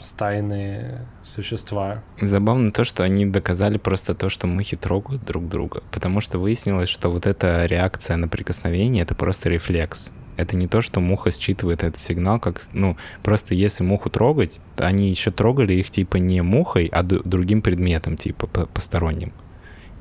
стайные 0.00 1.06
существа. 1.22 2.02
Забавно 2.20 2.70
то, 2.72 2.84
что 2.84 3.02
они 3.02 3.26
доказали 3.26 3.78
просто 3.78 4.14
то, 4.14 4.28
что 4.28 4.46
мухи 4.46 4.76
трогают 4.76 5.24
друг 5.24 5.48
друга. 5.48 5.82
Потому 5.90 6.20
что 6.20 6.38
выяснилось, 6.38 6.88
что 6.88 7.10
вот 7.10 7.26
эта 7.26 7.66
реакция 7.66 8.16
на 8.16 8.28
прикосновение— 8.28 9.02
это 9.04 9.14
просто 9.14 9.48
рефлекс. 9.48 10.12
Это 10.36 10.56
не 10.56 10.68
то, 10.68 10.82
что 10.82 11.00
муха 11.00 11.30
считывает 11.32 11.82
этот 11.82 11.98
сигнал, 11.98 12.38
как, 12.38 12.68
ну, 12.72 12.96
просто 13.24 13.54
если 13.54 13.82
муху 13.82 14.08
трогать, 14.08 14.60
то 14.76 14.86
они 14.86 15.10
еще 15.10 15.32
трогали 15.32 15.72
их 15.74 15.90
типа 15.90 16.16
не 16.18 16.42
мухой, 16.42 16.86
а 16.92 17.02
другим 17.02 17.60
предметом, 17.60 18.16
типа 18.16 18.46
по- 18.46 18.66
посторонним. 18.66 19.32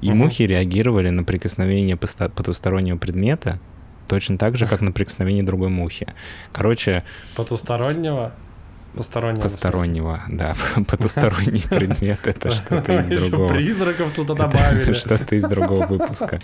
И 0.01 0.09
Мгм. 0.09 0.17
мухи 0.19 0.43
реагировали 0.43 1.09
на 1.09 1.23
прикосновение 1.23 1.97
потустороннего 1.97 2.97
предмета 2.97 3.59
точно 4.07 4.37
так 4.37 4.55
же, 4.57 4.67
как 4.67 4.81
на 4.81 4.91
прикосновение 4.91 5.43
другой 5.43 5.69
мухи. 5.69 6.13
Короче, 6.53 7.03
Потустороннего? 7.35 8.33
Постороннего. 8.95 9.41
постороннего, 9.43 10.21
да, 10.27 10.55
потусторонний 10.87 11.63
предмет— 11.69 12.19
это 12.25 12.51
что-то 12.51 12.93
из 12.99 13.07
другого. 13.29 13.47
призраков 13.53 14.11
туда 14.11 14.33
добавили. 14.33 14.93
Что-то 14.97 15.35
из 15.35 15.43
другого 15.45 15.85
выпуска. 15.85 16.41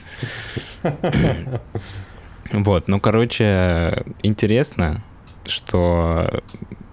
Вот, 2.51 2.87
ну, 2.87 2.99
короче, 2.99 4.03
интересно, 4.21 5.03
что 5.45 6.43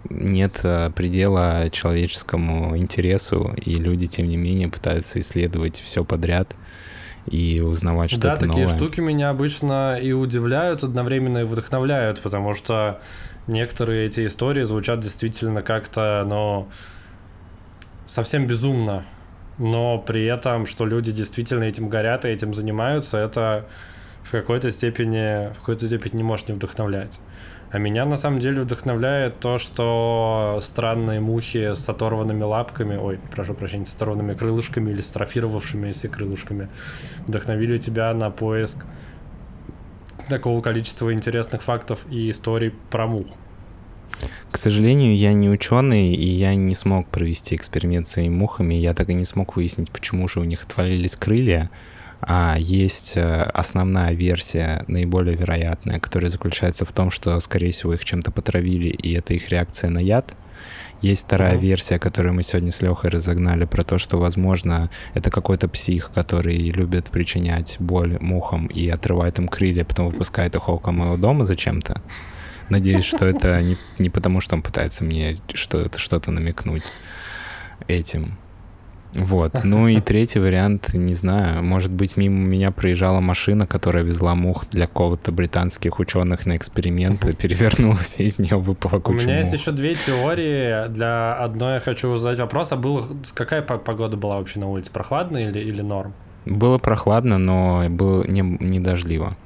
нет 0.09 0.61
э, 0.63 0.91
предела 0.95 1.69
человеческому 1.71 2.77
интересу, 2.77 3.55
и 3.57 3.75
люди, 3.75 4.07
тем 4.07 4.29
не 4.29 4.37
менее, 4.37 4.69
пытаются 4.69 5.21
исследовать 5.21 5.81
все 5.81 6.05
подряд 6.05 6.57
и 7.27 7.61
узнавать 7.61 8.11
Да, 8.19 8.35
что-то 8.35 8.47
такие 8.49 8.65
новое. 8.65 8.77
штуки 8.77 9.01
меня 9.01 9.31
обычно 9.31 9.99
и 10.01 10.13
удивляют, 10.13 10.83
одновременно 10.83 11.39
и 11.39 11.45
вдохновляют, 11.45 12.21
потому 12.23 12.55
что 12.55 13.01
некоторые 13.46 14.07
эти 14.07 14.26
истории 14.26 14.62
звучат 14.64 15.00
действительно 15.00 15.62
как-то, 15.62 16.24
ну, 16.26 16.68
совсем 18.07 18.46
безумно. 18.46 19.05
Но 19.59 19.98
при 19.98 20.24
этом, 20.24 20.66
что 20.66 20.87
люди 20.87 21.12
действительно 21.12 21.64
этим 21.64 21.88
горят 21.88 22.24
и 22.24 22.29
этим 22.29 22.55
занимаются, 22.55 23.18
это 23.18 23.66
в 24.22 24.31
какой-то 24.31 24.70
степени, 24.70 25.53
в 25.53 25.59
какой-то 25.59 25.87
степени 25.87 26.16
не 26.16 26.22
может 26.22 26.48
не 26.48 26.55
вдохновлять. 26.55 27.18
А 27.70 27.79
меня 27.79 28.05
на 28.05 28.16
самом 28.16 28.40
деле 28.40 28.62
вдохновляет 28.62 29.38
то, 29.38 29.59
что 29.59 30.59
странные 30.61 31.20
мухи 31.20 31.74
с 31.74 31.88
оторванными 31.88 32.42
лапками, 32.42 32.96
ой, 32.96 33.20
прошу 33.33 33.55
прощения, 33.55 33.85
с 33.85 33.94
оторванными 33.94 34.35
крылышками 34.35 34.90
или 34.90 35.00
с 35.00 35.11
трофировавшимися 35.11 36.09
крылышками 36.09 36.68
вдохновили 37.29 37.79
тебя 37.79 38.12
на 38.12 38.31
поиск 38.31 38.87
такого 40.31 40.62
количества 40.62 41.12
интересных 41.12 41.62
фактов 41.62 42.07
и 42.11 42.31
историй 42.31 42.73
про 42.90 43.07
мух. 43.07 43.27
К 44.51 44.57
сожалению, 44.57 45.14
я 45.14 45.33
не 45.33 45.49
ученый, 45.49 46.12
и 46.12 46.27
я 46.27 46.55
не 46.55 46.75
смог 46.75 47.09
провести 47.09 47.55
эксперимент 47.55 48.09
с 48.09 48.12
своими 48.12 48.35
мухами. 48.35 48.75
Я 48.75 48.95
так 48.95 49.09
и 49.09 49.14
не 49.14 49.25
смог 49.25 49.57
выяснить, 49.57 49.90
почему 49.90 50.29
же 50.29 50.40
у 50.40 50.45
них 50.45 50.64
отвалились 50.64 51.16
крылья. 51.16 51.71
А 52.23 52.57
есть 52.59 53.16
э, 53.16 53.43
основная 53.55 54.12
версия, 54.12 54.85
наиболее 54.88 55.37
вероятная, 55.37 55.99
которая 55.99 56.31
заключается 56.31 56.85
в 56.85 56.93
том, 56.93 57.11
что, 57.11 57.38
скорее 57.40 57.71
всего, 57.71 57.95
их 57.95 58.05
чем-то 58.05 58.31
потравили, 58.31 58.88
и 58.88 59.14
это 59.14 59.33
их 59.33 59.49
реакция 59.49 59.88
на 59.88 60.01
яд. 60.01 60.35
Есть 61.01 61.25
вторая 61.25 61.57
uh-huh. 61.57 61.61
версия, 61.61 61.99
которую 61.99 62.35
мы 62.35 62.43
сегодня 62.43 62.71
с 62.71 62.83
Лехой 62.83 63.11
разогнали, 63.11 63.65
про 63.65 63.85
то, 63.85 63.97
что, 63.97 64.19
возможно, 64.19 64.91
это 65.15 65.31
какой-то 65.31 65.67
псих, 65.69 66.11
который 66.13 66.57
любит 66.71 67.11
причинять 67.11 67.77
боль 67.81 68.19
мухам 68.21 68.67
и 68.67 68.89
отрывает 68.89 69.39
им 69.39 69.49
крылья, 69.49 69.85
потом 69.85 70.11
выпускает 70.11 70.55
их 70.55 70.69
около 70.69 70.93
моего 70.93 71.17
дома 71.17 71.47
зачем-то. 71.47 72.03
Надеюсь, 72.69 73.05
что 73.05 73.27
это 73.27 73.61
не, 73.63 73.77
не 73.99 74.11
потому, 74.11 74.41
что 74.41 74.55
он 74.57 74.63
пытается 74.63 75.05
мне 75.05 75.39
что-то, 75.55 75.99
что-то 75.99 76.31
намекнуть 76.31 76.85
этим. 77.89 78.37
Вот. 79.12 79.64
Ну 79.64 79.88
и 79.88 80.01
третий 80.01 80.38
вариант, 80.38 80.94
не 80.94 81.14
знаю, 81.14 81.64
может 81.64 81.90
быть, 81.90 82.16
мимо 82.16 82.38
меня 82.46 82.70
проезжала 82.70 83.20
машина, 83.20 83.66
которая 83.66 84.05
везла 84.05 84.35
мух 84.35 84.68
для 84.70 84.87
какого-то 84.87 85.33
британских 85.33 85.99
ученых 85.99 86.46
на 86.46 86.57
эксперименты, 86.57 87.35
перевернулась, 87.37 88.20
и 88.20 88.25
из 88.25 88.38
нее 88.38 88.57
выпала 88.57 89.01
куча 89.01 89.23
У 89.23 89.27
меня 89.27 89.37
мух. 89.37 89.44
есть 89.44 89.53
еще 89.53 89.73
две 89.73 89.94
теории. 89.94 90.88
Для 90.88 91.35
одной 91.35 91.75
я 91.75 91.81
хочу 91.81 92.14
задать 92.16 92.38
вопрос. 92.38 92.73
А 92.73 92.77
был, 92.77 93.05
какая 93.35 93.62
погода 93.62 94.16
была 94.16 94.38
вообще 94.38 94.61
на 94.61 94.68
улице? 94.68 94.92
Прохладная 94.92 95.49
или, 95.51 95.59
или 95.59 95.83
норм? 95.83 96.14
Было 96.46 96.79
прохладно, 96.79 97.38
но 97.38 97.88
было 97.90 98.25
не, 98.27 98.40
не 98.42 98.81
дождливо. 98.81 99.37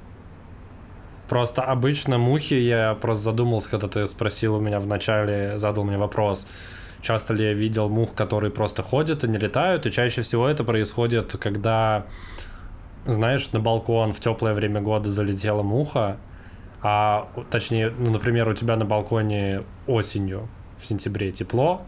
Просто 1.29 1.63
обычно 1.63 2.19
мухи, 2.19 2.55
я 2.55 2.95
просто 3.01 3.25
задумался, 3.25 3.71
когда 3.71 3.89
ты 3.89 4.07
спросил 4.07 4.57
у 4.57 4.61
меня 4.61 4.79
в 4.79 4.87
начале, 4.87 5.59
задал 5.59 5.85
мне 5.85 5.97
вопрос, 5.97 6.47
часто 7.05 7.35
ли 7.35 7.45
я 7.45 7.53
видел 7.53 7.89
мух, 7.89 8.15
которые 8.15 8.51
просто 8.51 8.83
ходят 8.83 9.23
и 9.25 9.29
не 9.29 9.39
летают, 9.39 9.87
и 9.87 9.93
чаще 9.93 10.23
всего 10.23 10.49
это 10.49 10.65
происходит, 10.65 11.37
когда, 11.39 12.07
знаешь, 13.07 13.53
на 13.53 13.61
балкон 13.61 14.13
в 14.13 14.21
теплое 14.21 14.55
время 14.55 14.81
года 14.81 15.11
залетела 15.11 15.63
муха, 15.63 16.17
а 16.83 17.29
точнее, 17.51 17.93
ну, 17.97 18.11
например, 18.11 18.49
у 18.49 18.55
тебя 18.55 18.77
на 18.77 18.85
балконе 18.85 19.63
осенью 19.87 20.49
в 20.79 20.87
сентябре 20.87 21.31
тепло, 21.31 21.83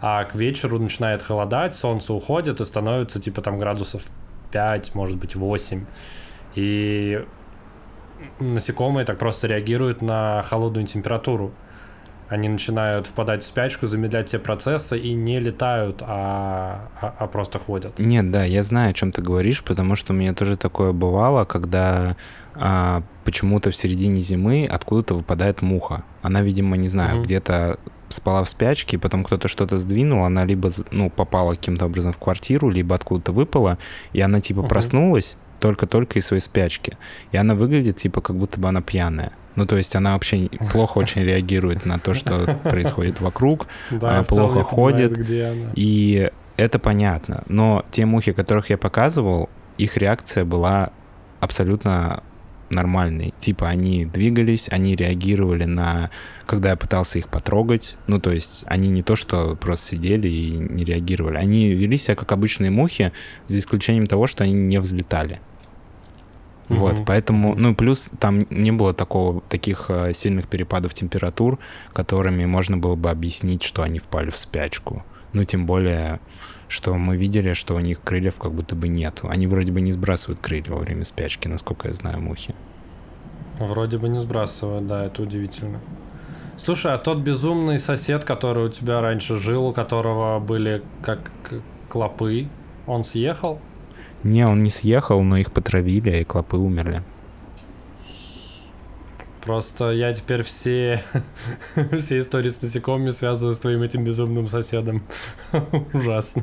а 0.00 0.24
к 0.24 0.34
вечеру 0.34 0.78
начинает 0.78 1.22
холодать, 1.22 1.74
солнце 1.74 2.14
уходит 2.14 2.60
и 2.60 2.64
становится 2.64 3.20
типа 3.20 3.42
там 3.42 3.58
градусов 3.58 4.06
5, 4.52 4.94
может 4.94 5.16
быть 5.18 5.34
8. 5.34 5.84
И 6.54 7.24
насекомые 8.38 9.04
так 9.04 9.18
просто 9.18 9.48
реагируют 9.48 10.02
на 10.02 10.42
холодную 10.42 10.86
температуру. 10.86 11.52
Они 12.28 12.48
начинают 12.48 13.06
впадать 13.06 13.42
в 13.42 13.46
спячку, 13.46 13.86
замедлять 13.86 14.28
все 14.28 14.38
процессы 14.38 14.98
и 14.98 15.14
не 15.14 15.40
летают, 15.40 16.02
а, 16.02 16.88
а, 17.00 17.14
а 17.18 17.26
просто 17.26 17.58
ходят. 17.58 17.98
Нет, 17.98 18.30
да, 18.30 18.44
я 18.44 18.62
знаю, 18.62 18.90
о 18.90 18.92
чем 18.92 19.12
ты 19.12 19.22
говоришь, 19.22 19.64
потому 19.64 19.96
что 19.96 20.12
у 20.12 20.16
меня 20.16 20.34
тоже 20.34 20.56
такое 20.56 20.92
бывало, 20.92 21.46
когда 21.46 22.16
а, 22.54 23.02
почему-то 23.24 23.70
в 23.70 23.76
середине 23.76 24.20
зимы 24.20 24.68
откуда-то 24.70 25.14
выпадает 25.14 25.62
муха. 25.62 26.04
Она, 26.20 26.42
видимо, 26.42 26.76
не 26.76 26.88
знаю, 26.88 27.16
угу. 27.16 27.24
где-то 27.24 27.78
спала 28.10 28.44
в 28.44 28.48
спячке, 28.48 28.98
потом 28.98 29.24
кто-то 29.24 29.48
что-то 29.48 29.76
сдвинул, 29.78 30.24
она 30.24 30.44
либо 30.44 30.70
ну, 30.90 31.10
попала 31.10 31.54
каким-то 31.54 31.86
образом 31.86 32.12
в 32.12 32.18
квартиру, 32.18 32.68
либо 32.68 32.94
откуда-то 32.94 33.32
выпала, 33.32 33.78
и 34.12 34.20
она 34.20 34.40
типа 34.40 34.60
угу. 34.60 34.68
проснулась, 34.68 35.38
только-только 35.60 36.18
из 36.18 36.26
своей 36.26 36.40
спячки. 36.40 36.96
И 37.32 37.36
она 37.36 37.54
выглядит, 37.54 37.96
типа, 37.96 38.20
как 38.20 38.36
будто 38.36 38.60
бы 38.60 38.68
она 38.68 38.82
пьяная. 38.82 39.32
Ну, 39.58 39.66
то 39.66 39.76
есть 39.76 39.96
она 39.96 40.12
вообще 40.12 40.48
плохо 40.70 40.98
очень 40.98 41.22
реагирует 41.22 41.84
на 41.84 41.98
то, 41.98 42.14
что 42.14 42.60
происходит 42.62 43.20
вокруг, 43.20 43.66
она 43.90 44.22
плохо 44.22 44.62
ходит. 44.62 45.18
И 45.74 46.30
это 46.56 46.78
понятно. 46.78 47.42
Но 47.48 47.84
те 47.90 48.06
мухи, 48.06 48.32
которых 48.32 48.70
я 48.70 48.78
показывал, 48.78 49.48
их 49.76 49.96
реакция 49.96 50.44
была 50.44 50.90
абсолютно 51.40 52.22
нормальной. 52.70 53.34
Типа 53.38 53.68
они 53.68 54.06
двигались, 54.06 54.68
они 54.70 54.94
реагировали 54.94 55.64
на... 55.64 56.10
Когда 56.46 56.70
я 56.70 56.76
пытался 56.76 57.18
их 57.18 57.28
потрогать, 57.28 57.96
ну, 58.06 58.20
то 58.20 58.30
есть 58.30 58.62
они 58.66 58.90
не 58.90 59.02
то, 59.02 59.16
что 59.16 59.56
просто 59.56 59.88
сидели 59.88 60.28
и 60.28 60.52
не 60.52 60.84
реагировали. 60.84 61.36
Они 61.36 61.72
вели 61.72 61.98
себя 61.98 62.14
как 62.14 62.30
обычные 62.30 62.70
мухи, 62.70 63.12
за 63.46 63.58
исключением 63.58 64.06
того, 64.06 64.28
что 64.28 64.44
они 64.44 64.52
не 64.52 64.78
взлетали. 64.78 65.40
Mm-hmm. 66.68 66.76
Вот, 66.76 67.04
поэтому, 67.06 67.54
ну, 67.54 67.74
плюс 67.74 68.10
там 68.18 68.40
не 68.50 68.72
было 68.72 68.92
такого, 68.92 69.40
таких 69.48 69.86
э, 69.88 70.12
сильных 70.12 70.48
перепадов 70.48 70.92
температур, 70.92 71.58
которыми 71.94 72.44
можно 72.44 72.76
было 72.76 72.94
бы 72.94 73.10
объяснить, 73.10 73.62
что 73.62 73.82
они 73.82 73.98
впали 73.98 74.30
в 74.30 74.36
спячку. 74.36 75.02
Ну, 75.32 75.44
тем 75.44 75.64
более, 75.66 76.20
что 76.68 76.94
мы 76.94 77.16
видели, 77.16 77.54
что 77.54 77.74
у 77.74 77.80
них 77.80 78.00
крыльев 78.02 78.36
как 78.36 78.52
будто 78.52 78.76
бы 78.76 78.88
нету. 78.88 79.28
Они 79.28 79.46
вроде 79.46 79.72
бы 79.72 79.80
не 79.80 79.92
сбрасывают 79.92 80.40
крылья 80.40 80.70
во 80.70 80.78
время 80.78 81.04
спячки, 81.04 81.48
насколько 81.48 81.88
я 81.88 81.94
знаю, 81.94 82.20
мухи. 82.20 82.54
Вроде 83.58 83.98
бы 83.98 84.08
не 84.08 84.18
сбрасывают, 84.18 84.86
да, 84.86 85.06
это 85.06 85.22
удивительно. 85.22 85.80
Слушай, 86.56 86.92
а 86.92 86.98
тот 86.98 87.18
безумный 87.18 87.78
сосед, 87.78 88.24
который 88.24 88.66
у 88.66 88.68
тебя 88.68 89.00
раньше 89.00 89.36
жил, 89.36 89.68
у 89.68 89.72
которого 89.72 90.38
были 90.38 90.82
как 91.02 91.30
клопы, 91.88 92.48
он 92.86 93.04
съехал? 93.04 93.60
Не, 94.24 94.46
он 94.46 94.62
не 94.62 94.70
съехал, 94.70 95.22
но 95.22 95.36
их 95.36 95.52
потравили, 95.52 96.20
и 96.20 96.24
клопы 96.24 96.56
умерли. 96.56 97.02
Просто 99.48 99.92
я 99.92 100.12
теперь 100.12 100.42
все, 100.42 101.02
все 101.98 102.18
истории 102.18 102.50
с 102.50 102.60
насекомыми 102.60 103.10
связываю 103.10 103.54
с 103.54 103.58
твоим 103.58 103.82
этим 103.82 104.04
безумным 104.04 104.46
соседом. 104.46 105.02
Ужасно. 105.94 106.42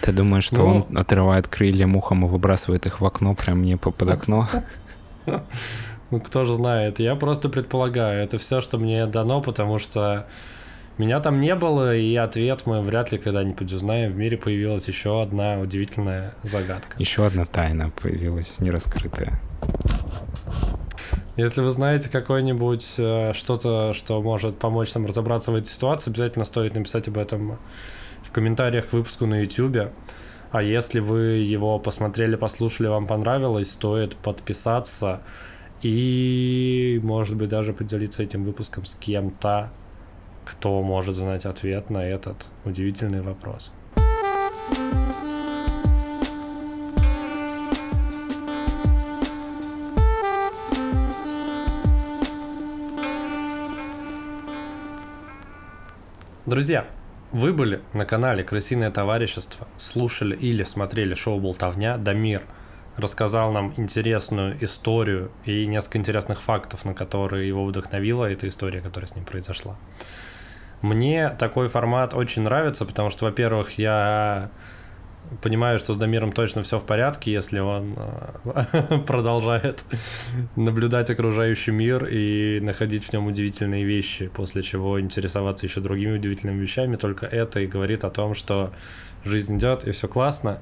Ты 0.00 0.12
думаешь, 0.12 0.44
что 0.44 0.56
ну... 0.56 0.86
он 0.88 0.98
отрывает 0.98 1.46
крылья 1.46 1.86
мухам 1.86 2.24
и 2.24 2.28
выбрасывает 2.28 2.86
их 2.86 3.00
в 3.00 3.06
окно, 3.06 3.34
прям 3.34 3.58
мне 3.58 3.76
под 3.76 4.02
окно? 4.08 4.48
Ну, 6.10 6.20
кто 6.20 6.44
же 6.44 6.54
знает. 6.54 6.98
Я 6.98 7.14
просто 7.14 7.48
предполагаю. 7.48 8.24
Это 8.24 8.38
все, 8.38 8.60
что 8.60 8.78
мне 8.78 9.06
дано, 9.06 9.40
потому 9.40 9.78
что 9.78 10.26
меня 11.00 11.20
там 11.20 11.40
не 11.40 11.54
было, 11.54 11.96
и 11.96 12.14
ответ 12.16 12.66
мы 12.66 12.82
вряд 12.82 13.10
ли 13.10 13.18
когда-нибудь 13.18 13.72
узнаем. 13.72 14.12
В 14.12 14.16
мире 14.16 14.36
появилась 14.36 14.86
еще 14.86 15.22
одна 15.22 15.58
удивительная 15.58 16.34
загадка. 16.42 16.94
Еще 16.98 17.24
одна 17.24 17.46
тайна 17.46 17.90
появилась, 17.90 18.60
нераскрытая. 18.60 19.40
Если 21.36 21.62
вы 21.62 21.70
знаете 21.70 22.10
какое-нибудь 22.10 22.96
э, 22.98 23.32
что-то, 23.32 23.94
что 23.94 24.20
может 24.20 24.58
помочь 24.58 24.92
нам 24.92 25.06
разобраться 25.06 25.52
в 25.52 25.54
этой 25.54 25.68
ситуации, 25.68 26.10
обязательно 26.10 26.44
стоит 26.44 26.74
написать 26.74 27.08
об 27.08 27.16
этом 27.16 27.58
в 28.22 28.30
комментариях 28.30 28.88
к 28.88 28.92
выпуску 28.92 29.24
на 29.24 29.40
YouTube. 29.40 29.92
А 30.50 30.62
если 30.62 31.00
вы 31.00 31.38
его 31.38 31.78
посмотрели, 31.78 32.36
послушали, 32.36 32.88
вам 32.88 33.06
понравилось, 33.06 33.72
стоит 33.72 34.16
подписаться 34.16 35.22
и, 35.80 37.00
может 37.02 37.36
быть, 37.36 37.48
даже 37.48 37.72
поделиться 37.72 38.22
этим 38.22 38.44
выпуском 38.44 38.84
с 38.84 38.94
кем-то, 38.94 39.70
кто 40.50 40.82
может 40.82 41.14
знать 41.14 41.46
ответ 41.46 41.90
на 41.90 42.04
этот 42.04 42.46
удивительный 42.64 43.22
вопрос. 43.22 43.70
Друзья, 56.46 56.84
вы 57.30 57.52
были 57.52 57.80
на 57.92 58.04
канале 58.04 58.42
Крысиное 58.42 58.90
товарищество, 58.90 59.68
слушали 59.76 60.34
или 60.34 60.64
смотрели 60.64 61.14
шоу 61.14 61.38
«Болтовня». 61.38 61.96
Дамир 61.96 62.42
рассказал 62.96 63.52
нам 63.52 63.72
интересную 63.76 64.62
историю 64.64 65.30
и 65.44 65.64
несколько 65.66 65.98
интересных 65.98 66.42
фактов, 66.42 66.84
на 66.84 66.92
которые 66.92 67.46
его 67.46 67.64
вдохновила 67.64 68.24
эта 68.24 68.48
история, 68.48 68.80
которая 68.80 69.06
с 69.06 69.14
ним 69.14 69.24
произошла. 69.24 69.76
Мне 70.82 71.30
такой 71.30 71.68
формат 71.68 72.14
очень 72.14 72.42
нравится, 72.42 72.86
потому 72.86 73.10
что, 73.10 73.26
во-первых, 73.26 73.72
я 73.78 74.50
понимаю, 75.42 75.78
что 75.78 75.94
с 75.94 75.96
Дамиром 75.96 76.32
точно 76.32 76.62
все 76.62 76.78
в 76.78 76.84
порядке, 76.84 77.32
если 77.32 77.60
он 77.60 77.96
э, 78.44 78.98
продолжает 79.06 79.84
наблюдать 80.56 81.10
окружающий 81.10 81.70
мир 81.70 82.06
и 82.06 82.60
находить 82.60 83.04
в 83.04 83.12
нем 83.12 83.26
удивительные 83.26 83.84
вещи, 83.84 84.28
после 84.28 84.62
чего 84.62 85.00
интересоваться 85.00 85.66
еще 85.66 85.80
другими 85.80 86.16
удивительными 86.16 86.60
вещами. 86.60 86.96
Только 86.96 87.26
это 87.26 87.60
и 87.60 87.66
говорит 87.66 88.04
о 88.04 88.10
том, 88.10 88.34
что 88.34 88.72
жизнь 89.24 89.58
идет 89.58 89.84
и 89.84 89.92
все 89.92 90.08
классно. 90.08 90.60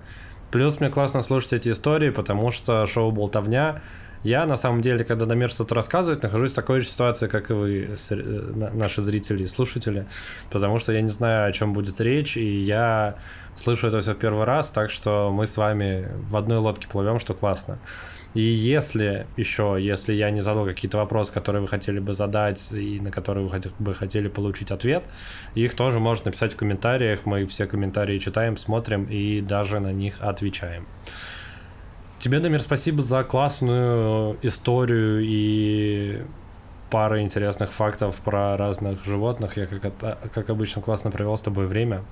Плюс 0.50 0.81
мне 0.81 0.90
классно 0.90 1.22
слушать 1.22 1.52
эти 1.54 1.70
истории, 1.70 2.11
потому 2.11 2.50
что 2.50 2.87
шоу 2.87 3.11
«Болтовня» 3.11 3.83
Я, 4.22 4.46
на 4.46 4.57
самом 4.57 4.81
деле, 4.81 5.04
когда 5.04 5.26
Дамир 5.26 5.50
что-то 5.50 5.74
рассказывает, 5.74 6.22
нахожусь 6.22 6.52
в 6.52 6.54
такой 6.54 6.81
же 6.81 6.88
ситуации, 6.88 7.28
как 7.28 7.50
и 7.50 7.52
вы, 7.52 7.90
э, 8.11 8.70
наши 8.74 9.00
зрители 9.00 9.44
и 9.44 9.46
слушатели, 9.46 10.07
потому 10.50 10.78
что 10.78 10.92
я 10.92 11.02
не 11.02 11.09
знаю, 11.09 11.48
о 11.48 11.52
чем 11.52 11.72
будет 11.72 12.00
речь, 12.00 12.37
и 12.37 12.61
я 12.61 13.16
слышу 13.54 13.88
это 13.88 14.00
все 14.00 14.14
в 14.14 14.18
первый 14.18 14.44
раз, 14.44 14.70
так 14.70 14.90
что 14.90 15.31
мы 15.33 15.46
с 15.46 15.57
вами 15.57 16.09
в 16.31 16.37
одной 16.37 16.59
лодке 16.59 16.88
плывем, 16.88 17.18
что 17.18 17.35
классно. 17.35 17.78
И 18.35 18.42
если 18.42 19.26
еще, 19.37 19.78
если 19.81 20.12
я 20.12 20.31
не 20.31 20.40
задал 20.40 20.66
какие-то 20.66 20.98
вопросы, 20.98 21.33
которые 21.33 21.62
вы 21.62 21.68
хотели 21.68 21.98
бы 21.98 22.12
задать 22.12 22.72
и 22.72 23.00
на 23.00 23.11
которые 23.11 23.46
вы 23.46 23.61
бы 23.78 23.94
хотели 23.94 24.28
получить 24.28 24.70
ответ, 24.70 25.04
их 25.54 25.74
тоже 25.74 25.98
можно 25.98 26.26
написать 26.26 26.52
в 26.52 26.57
комментариях. 26.57 27.24
Мы 27.24 27.46
все 27.46 27.66
комментарии 27.66 28.18
читаем, 28.18 28.57
смотрим 28.57 29.04
и 29.04 29.40
даже 29.40 29.81
на 29.81 29.92
них 29.92 30.16
отвечаем. 30.20 30.87
Тебе, 32.18 32.40
Дамир, 32.40 32.61
спасибо 32.61 33.00
за 33.00 33.22
классную 33.22 34.37
историю 34.42 35.20
и 35.22 36.22
пара 36.90 37.22
интересных 37.22 37.70
фактов 37.70 38.16
про 38.16 38.57
разных 38.57 39.04
животных. 39.04 39.57
Я, 39.57 39.66
как, 39.66 39.92
как 40.33 40.50
обычно, 40.50 40.83
классно 40.83 41.12
провел 41.12 41.37
с 41.37 41.40
тобой 41.40 41.66
время. 41.66 42.02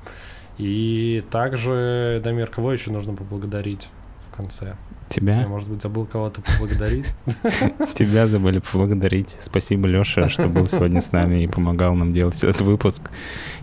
И 0.58 1.24
также, 1.30 2.20
Дамир, 2.22 2.46
кого 2.48 2.72
еще 2.72 2.92
нужно 2.92 3.14
поблагодарить 3.14 3.88
в 4.30 4.36
конце? 4.36 4.76
Тебя? 5.08 5.40
Я, 5.40 5.48
может 5.48 5.68
быть, 5.68 5.82
забыл 5.82 6.06
кого-то 6.06 6.40
поблагодарить. 6.40 7.06
Тебя 7.94 8.28
забыли 8.28 8.60
поблагодарить. 8.60 9.36
Спасибо, 9.40 9.88
Леша, 9.88 10.28
что 10.28 10.48
был 10.48 10.68
сегодня 10.68 11.00
с 11.00 11.10
нами 11.10 11.42
и 11.42 11.46
помогал 11.48 11.94
нам 11.94 12.12
делать 12.12 12.42
этот 12.44 12.60
выпуск. 12.60 13.10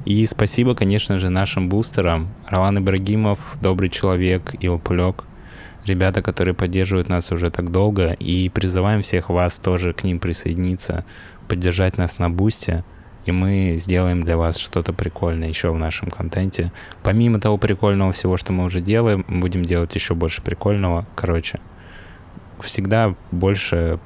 И 0.03 0.25
спасибо, 0.25 0.75
конечно 0.75 1.19
же, 1.19 1.29
нашим 1.29 1.69
бустерам. 1.69 2.33
Ролан 2.47 2.79
Ибрагимов, 2.79 3.39
Добрый 3.61 3.89
Человек, 3.89 4.55
Илпулек. 4.59 5.23
Ребята, 5.85 6.21
которые 6.21 6.53
поддерживают 6.53 7.09
нас 7.09 7.31
уже 7.31 7.51
так 7.51 7.71
долго. 7.71 8.13
И 8.13 8.49
призываем 8.49 9.01
всех 9.01 9.29
вас 9.29 9.59
тоже 9.59 9.93
к 9.93 10.03
ним 10.03 10.19
присоединиться, 10.19 11.05
поддержать 11.47 11.97
нас 11.97 12.19
на 12.19 12.29
бусте 12.29 12.83
и 13.25 13.31
мы 13.31 13.75
сделаем 13.77 14.21
для 14.21 14.37
вас 14.37 14.57
что-то 14.57 14.91
прикольное 14.93 15.47
еще 15.47 15.71
в 15.71 15.77
нашем 15.77 16.09
контенте. 16.09 16.71
Помимо 17.03 17.39
того 17.39 17.57
прикольного 17.57 18.11
всего, 18.11 18.37
что 18.37 18.51
мы 18.51 18.65
уже 18.65 18.81
делаем, 18.81 19.25
будем 19.27 19.63
делать 19.63 19.95
еще 19.95 20.13
больше 20.13 20.41
прикольного. 20.41 21.05
Короче, 21.15 21.59
всегда 22.61 23.15
больше... 23.31 23.99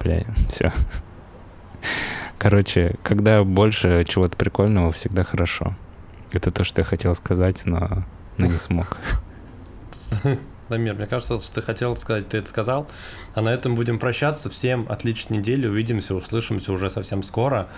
Бля, 0.00 0.24
все. 0.48 0.72
Короче, 2.38 2.94
когда 3.02 3.44
больше 3.44 4.04
чего-то 4.08 4.36
прикольного, 4.36 4.92
всегда 4.92 5.24
хорошо. 5.24 5.76
Это 6.32 6.50
то, 6.50 6.64
что 6.64 6.80
я 6.80 6.84
хотел 6.84 7.14
сказать, 7.14 7.62
но, 7.66 8.04
но 8.38 8.46
не 8.46 8.58
смог. 8.58 8.96
Дамир, 10.72 10.94
мне 10.94 11.06
кажется, 11.06 11.38
что 11.38 11.54
ты 11.54 11.62
хотел 11.62 11.96
сказать, 11.96 12.28
ты 12.28 12.38
это 12.38 12.48
сказал. 12.48 12.88
А 13.34 13.42
на 13.42 13.50
этом 13.50 13.76
будем 13.76 13.98
прощаться. 13.98 14.50
Всем 14.50 14.86
отличной 14.88 15.38
недели. 15.38 15.66
Увидимся, 15.66 16.14
услышимся 16.14 16.72
уже 16.72 16.90
совсем 16.90 17.22
скоро 17.22 17.68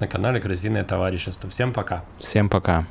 на 0.00 0.08
канале 0.08 0.40
Красивое 0.40 0.84
товарищество. 0.84 1.48
Всем 1.48 1.72
пока. 1.72 2.04
Всем 2.18 2.48
пока. 2.48 2.86